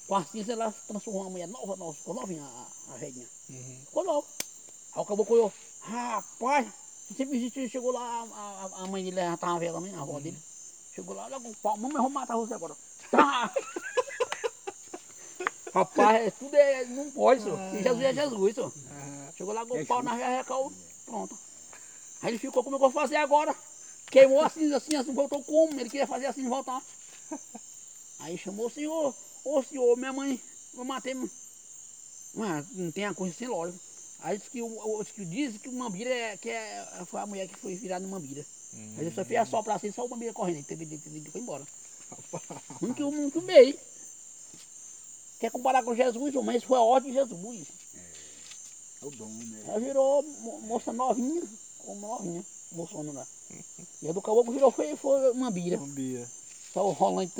Com 0.07 0.15
a 0.15 0.25
cinza 0.25 0.53
ela 0.53 0.73
transformou 0.87 1.23
uma 1.23 1.31
mulher 1.31 1.49
nova, 1.49 1.77
nova, 1.77 1.93
ficou 1.95 2.15
novinha 2.15 2.43
a, 2.43 2.95
a 2.95 2.97
velhinha. 2.97 3.27
Ficou 3.87 4.05
nova. 4.05 4.27
Aí 4.93 5.03
o 5.03 5.05
caboclo 5.05 5.35
olhou, 5.37 5.53
rapaz, 5.81 6.67
você 7.11 7.25
visitou, 7.25 7.69
chegou 7.69 7.91
lá, 7.91 8.01
a, 8.33 8.83
a- 8.83 8.87
mãe 8.87 9.05
dele 9.05 9.17
já 9.17 9.37
tava 9.37 9.59
velha 9.59 9.73
também, 9.73 9.95
a 9.95 10.01
avó 10.01 10.19
dele. 10.21 10.39
Chegou 10.95 11.15
lá, 11.15 11.25
olha 11.27 11.41
com 11.41 11.51
o 11.51 11.57
pau, 11.57 11.77
mamãe, 11.77 11.97
eu 11.97 12.03
vou 12.03 12.11
matar 12.11 12.37
você 12.37 12.55
agora. 12.55 12.77
Tá. 13.11 13.53
Rapaz, 15.75 16.27
é- 16.27 16.31
tudo 16.31 16.55
é, 16.57 16.85
não 16.87 17.11
pode, 17.11 17.43
senhor. 17.43 17.59
E 17.75 17.83
Jesus 17.83 18.03
é 18.03 18.15
Jesus, 18.15 18.55
senhor. 18.55 18.73
Chegou 19.37 19.53
lá 19.55 19.67
com 19.67 19.75
o 19.75 19.79
pau 19.87 20.03
na 20.03 20.15
recal, 20.15 20.73
pronto. 21.05 21.37
Aí 22.23 22.31
ele 22.31 22.39
ficou, 22.39 22.65
como 22.65 22.77
eu 22.77 22.81
vou 22.81 22.91
fazer 22.91 23.17
agora? 23.17 23.55
Queimou 24.11 24.41
assim, 24.41 24.73
assim, 24.73 24.97
assim, 24.97 25.13
voltou 25.13 25.43
como? 25.45 25.79
Ele 25.79 25.91
queria 25.91 26.07
fazer 26.07 26.27
assim, 26.27 26.49
voltar. 26.49 26.83
Aí 28.21 28.37
chamou 28.39 28.67
o 28.67 28.71
senhor, 28.71 29.15
ô 29.45 29.63
senhor, 29.63 29.97
minha 29.97 30.13
mãe, 30.13 30.41
eu 30.75 30.85
matei. 30.85 31.15
meu-" 31.15 31.31
Mas 32.35 32.67
não 32.73 32.91
tem 32.91 33.05
a 33.05 33.15
coisa 33.15 33.35
sem 33.35 33.49
lógica. 33.49 33.79
Aí 34.21 34.37
disse 34.37 34.51
que, 34.51 34.61
o, 34.61 35.05
que 35.05 35.25
diz 35.25 35.59
que 35.59 35.69
o 35.69 35.73
Mambira 35.73 36.11
é, 36.11 36.37
que 36.37 36.51
é, 36.51 37.05
foi 37.07 37.21
a 37.21 37.27
mulher 37.27 37.47
que 37.49 37.57
foi 37.57 37.75
virada 37.75 38.05
no 38.05 38.11
Mambira. 38.11 38.45
Aí 38.75 39.01
ele 39.05 39.15
só 39.15 39.25
fez 39.25 39.41
a 39.41 39.47
sopra 39.47 39.75
assim, 39.75 39.93
só 39.93 40.05
o 40.05 40.09
Mambira 40.11 40.33
correndo, 40.33 40.65
ele 40.69 41.31
foi 41.31 41.41
embora. 41.41 41.67
Muito, 42.81 43.11
muito 43.13 43.41
bem. 43.41 43.79
Quer 45.39 45.51
comparar 45.53 45.85
com 45.85 45.95
Jesus, 45.95 46.35
mas 46.43 46.57
isso 46.57 46.67
foi 46.67 46.79
a 46.79 46.83
ordem 46.83 47.13
de 47.13 47.19
Jesus. 47.19 47.69
É 49.01 49.07
o 49.07 49.11
dono, 49.11 49.45
né? 49.45 49.65
Ela 49.69 49.79
virou 49.79 50.23
mo- 50.23 50.61
moça 50.63 50.93
novinha, 50.93 51.43
como 51.79 52.01
novinha, 52.01 52.45
moçona 52.73 53.13
lá. 53.13 53.27
E 54.03 54.09
a 54.09 54.13
do 54.13 54.21
caboclo 54.23 54.53
virou, 54.53 54.71
foi, 54.71 54.97
foi 54.97 55.33
Mambira. 55.35 55.77
Bia. 55.79 56.29
Só 56.73 56.87
o 56.87 56.93
rolante. 56.93 57.33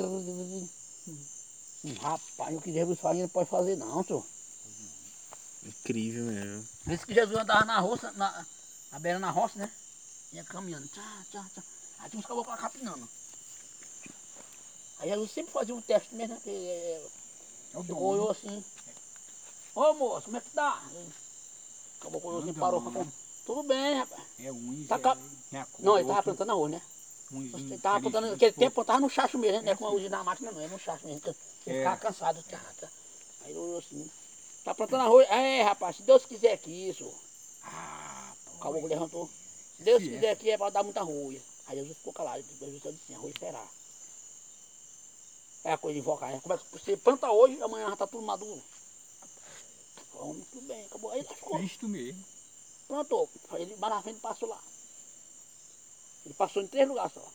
Rapaz, 2.01 2.57
o 2.57 2.61
que 2.61 2.73
Jesus 2.73 2.99
faz, 2.99 3.13
ele 3.15 3.23
não 3.23 3.29
pode 3.29 3.49
fazer 3.49 3.75
não, 3.77 4.03
senhor. 4.03 4.25
Incrível 5.63 6.25
mesmo. 6.25 6.67
Disse 6.87 7.05
que 7.05 7.13
Jesus 7.13 7.37
andava 7.37 7.65
na 7.65 7.79
roça, 7.79 8.11
na, 8.13 8.45
na 8.91 8.99
beira 8.99 9.19
na 9.19 9.29
roça, 9.31 9.57
né? 9.59 9.71
Ia 10.33 10.43
caminhando, 10.43 10.87
tchá, 10.87 11.25
tchá, 11.31 11.45
tchá. 11.53 11.63
Aí 11.99 12.09
tinha 12.09 12.19
uns 12.19 12.25
caboclos 12.25 12.55
lá 12.55 12.57
capinando. 12.61 13.07
Aí 14.99 15.09
Jesus 15.09 15.31
sempre 15.31 15.51
fazia 15.53 15.75
um 15.75 15.81
teste 15.81 16.13
mesmo, 16.15 16.35
né? 16.35 16.41
Que, 16.43 16.49
é, 16.49 17.07
É 17.73 17.77
o 17.77 17.83
chegou 17.83 18.11
dono. 18.15 18.23
eu 18.25 18.31
assim. 18.31 18.63
Ô 19.75 19.93
moço, 19.93 20.25
como 20.25 20.37
é 20.37 20.41
que 20.41 20.49
tá? 20.49 20.81
Aí, 20.91 21.07
O 21.97 21.99
caboclo 22.03 22.29
olhou 22.31 22.43
assim, 22.43 22.53
parou, 22.53 22.81
mano. 22.81 22.93
falou, 22.93 23.11
tudo 23.49 23.63
bem, 23.63 23.95
rapaz. 23.95 24.23
É 24.39 24.51
um 24.51 24.85
Tá 24.87 24.99
ca- 24.99 25.15
cor, 25.15 25.25
Não, 25.79 25.97
ele 25.97 26.03
tava 26.07 26.19
outro- 26.19 26.23
plantando 26.35 26.51
arroz, 26.51 26.71
né? 26.71 26.81
uns 27.31 27.53
Ele 27.55 27.77
tava 27.79 27.99
plantando, 28.01 28.29
naquele 28.29 28.51
tempo 28.51 28.85
tava 28.85 28.99
no 28.99 29.09
chacho 29.09 29.39
mesmo, 29.39 29.61
né? 29.63 29.75
Com 29.75 29.87
a 29.87 29.91
usina 29.91 30.17
na 30.19 30.23
máquina 30.23 30.51
não, 30.51 30.61
é 30.61 30.67
no 30.67 30.77
chacho 30.77 31.07
mesmo. 31.07 31.19
que 31.21 31.31
Você 31.31 31.71
É. 31.71 31.77
ficava 31.79 31.97
cansado. 31.97 32.43
Tá, 32.43 32.61
tá. 32.79 32.87
Aí 33.41 33.49
ele 33.49 33.57
olhou 33.57 33.79
assim, 33.79 34.07
tá 34.63 34.75
plantando 34.75 35.01
arroz? 35.01 35.27
É, 35.31 35.63
rapaz, 35.63 35.95
se 35.95 36.03
Deus 36.03 36.25
quiser 36.25 36.53
aqui, 36.53 36.89
isso. 36.89 37.11
Ah, 37.63 38.33
O 38.55 38.59
caboclo 38.59 38.87
levantou. 38.87 39.27
Se 39.77 39.81
Deus 39.83 40.03
Se 40.03 40.09
é. 40.09 40.13
quiser 40.13 40.29
aqui 40.29 40.51
é 40.51 40.57
para 40.57 40.69
dar 40.69 40.83
muita 40.83 40.99
arroz. 40.99 41.41
Aí 41.65 41.75
Jesus 41.77 41.97
ficou 41.97 42.13
calado. 42.13 42.43
Jesus 42.43 42.71
disse 42.83 42.87
assim, 42.87 43.15
arroz 43.15 43.33
será. 43.39 43.65
É 45.63 45.73
a 45.73 45.77
coisa 45.79 45.93
de 45.95 45.99
invocar, 46.01 46.31
né? 46.31 46.39
Como 46.43 46.53
é 46.53 46.57
que 46.59 46.63
você 46.71 46.95
planta 46.97 47.31
hoje, 47.31 47.59
amanhã 47.63 47.89
já 47.89 47.95
tá 47.95 48.05
tudo 48.05 48.21
maduro. 48.23 48.61
Homem, 50.13 50.45
tudo 50.51 50.67
bem, 50.67 50.85
acabou. 50.85 51.09
Aí 51.11 51.19
ele 51.19 51.27
ficou, 51.27 51.57
Cristo 51.57 51.87
mesmo. 51.87 52.23
Plantou. 52.89 53.29
Ele 53.53 53.75
mais 53.77 53.93
na 53.93 54.01
frente 54.01 54.19
passou 54.19 54.49
lá. 54.49 54.61
Ele 56.25 56.33
passou 56.33 56.61
em 56.61 56.67
três 56.67 56.87
lugares 56.87 57.13
só. 57.13 57.25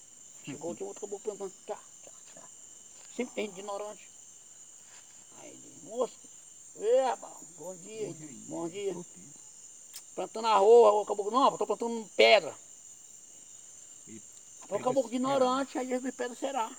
Chegou, 0.45 0.75
tinha 0.75 0.87
outro 0.87 1.01
caboclo 1.01 1.21
plantando. 1.37 1.55
Tchá, 1.65 1.79
tchá, 2.03 2.11
tchá. 2.35 2.43
Sempre 3.17 3.35
tem 3.35 3.47
gente 3.47 3.61
ignorante. 3.61 4.07
Aí 5.39 5.51
ele, 5.51 5.81
moço, 5.85 6.15
rapaz, 7.07 7.35
bom 7.57 7.75
dia, 7.77 8.09
Bom 8.09 8.13
dia. 8.15 8.45
bom 8.49 8.69
dia. 8.69 9.07
Plantando 10.15 10.47
arroz, 10.49 10.95
o 10.95 11.07
caboclo, 11.07 11.33
não, 11.33 11.57
tô 11.57 11.67
plantando 11.67 12.11
pedra. 12.17 12.55
E 14.07 14.21
o 14.69 14.79
caboclo 14.79 15.09
de 15.09 15.17
ignorante, 15.17 15.79
aí 15.79 15.89
Jesus 15.89 16.15
pedra 16.15 16.37
será. 16.37 16.71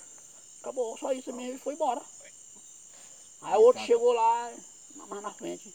Acabou, 0.61 0.97
só 0.97 1.11
isso 1.11 1.33
mesmo 1.33 1.55
e 1.55 1.59
foi 1.59 1.73
embora. 1.73 2.01
Aí 3.41 3.57
o 3.57 3.61
outro 3.61 3.83
chegou 3.85 4.11
lá, 4.11 4.53
mais 5.07 5.21
na 5.21 5.33
frente. 5.33 5.73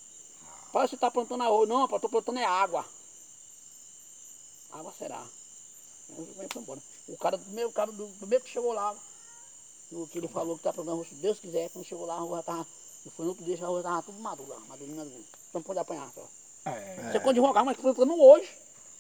Pai, 0.73 0.87
você 0.87 0.97
tá 0.97 1.11
plantando 1.11 1.43
arroz? 1.43 1.69
Não, 1.69 1.89
pai, 1.89 1.99
tô 1.99 2.09
plantando 2.09 2.39
é 2.39 2.45
água. 2.45 2.85
Água 4.73 4.93
será. 4.97 5.25
Foi 6.15 6.47
embora. 6.63 6.81
O 7.09 7.17
cara, 7.17 7.37
o 7.37 7.39
primeiro, 7.41 7.71
o 7.71 7.73
cara 7.73 7.91
do 7.91 8.07
primeiro 8.19 8.45
que 8.45 8.51
chegou 8.51 8.73
lá, 8.73 8.95
o 9.91 10.07
que 10.07 10.19
ele 10.19 10.29
falou 10.29 10.57
que 10.57 10.63
tá 10.63 10.73
plantando 10.73 10.95
arroz, 10.95 11.09
se 11.09 11.15
Deus 11.17 11.41
quiser, 11.41 11.71
quando 11.71 11.85
chegou 11.85 12.07
lá, 12.07 12.15
a 12.15 12.21
rua 12.21 12.37
já 12.39 12.43
tava. 12.45 12.67
E 13.05 13.11
foi 13.11 13.25
no 13.25 13.31
outro 13.31 13.45
dia, 13.45 13.57
a 13.65 13.67
rua 13.67 13.83
tava 13.83 14.03
tudo 14.03 14.21
maduro 14.21 14.49
lá, 14.49 14.61
madurinho, 14.61 14.97
madurinho. 14.97 15.25
Então 15.49 15.63
pode 15.63 15.79
apanhar 15.79 16.09
só. 16.13 16.29
É, 16.67 17.11
Você 17.11 17.21
pode 17.21 17.39
invocar, 17.39 17.65
mas 17.65 17.77
plantando 17.77 18.15
hoje. 18.23 18.49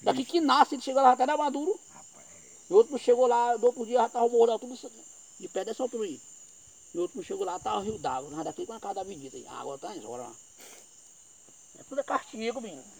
Daqui 0.02 0.24
que 0.24 0.40
nasce, 0.40 0.74
ele 0.74 0.82
chega 0.82 1.02
lá, 1.02 1.14
já 1.14 1.26
tá 1.26 1.36
maduro. 1.36 1.78
rapaz. 1.92 2.26
E 2.68 2.72
outro 2.72 2.98
chegou 2.98 3.26
lá, 3.26 3.56
do 3.56 3.66
outro 3.66 3.86
dia 3.86 3.98
já 3.98 4.08
tava 4.08 4.28
morrendo 4.28 4.58
tudo 4.58 4.76
de 5.38 5.48
pé 5.48 5.64
dessa 5.64 5.82
altura 5.82 6.04
aí. 6.04 6.20
E 6.94 6.98
outro 6.98 7.22
chegou 7.22 7.44
lá, 7.44 7.58
tava 7.60 7.78
o 7.78 7.82
rio 7.82 7.98
d'água, 7.98 8.42
daqui 8.42 8.66
com 8.66 8.72
a 8.72 8.80
casa 8.80 8.94
da 8.94 9.00
avenida 9.02 9.36
aí. 9.36 9.46
A 9.46 9.60
água 9.60 9.78
tá 9.78 9.94
em 9.94 10.00
zona 10.00 10.24
lá. 10.24 10.32
Tudo 11.90 12.02
é 12.02 12.04
castigo, 12.04 12.60
menino. 12.60 12.84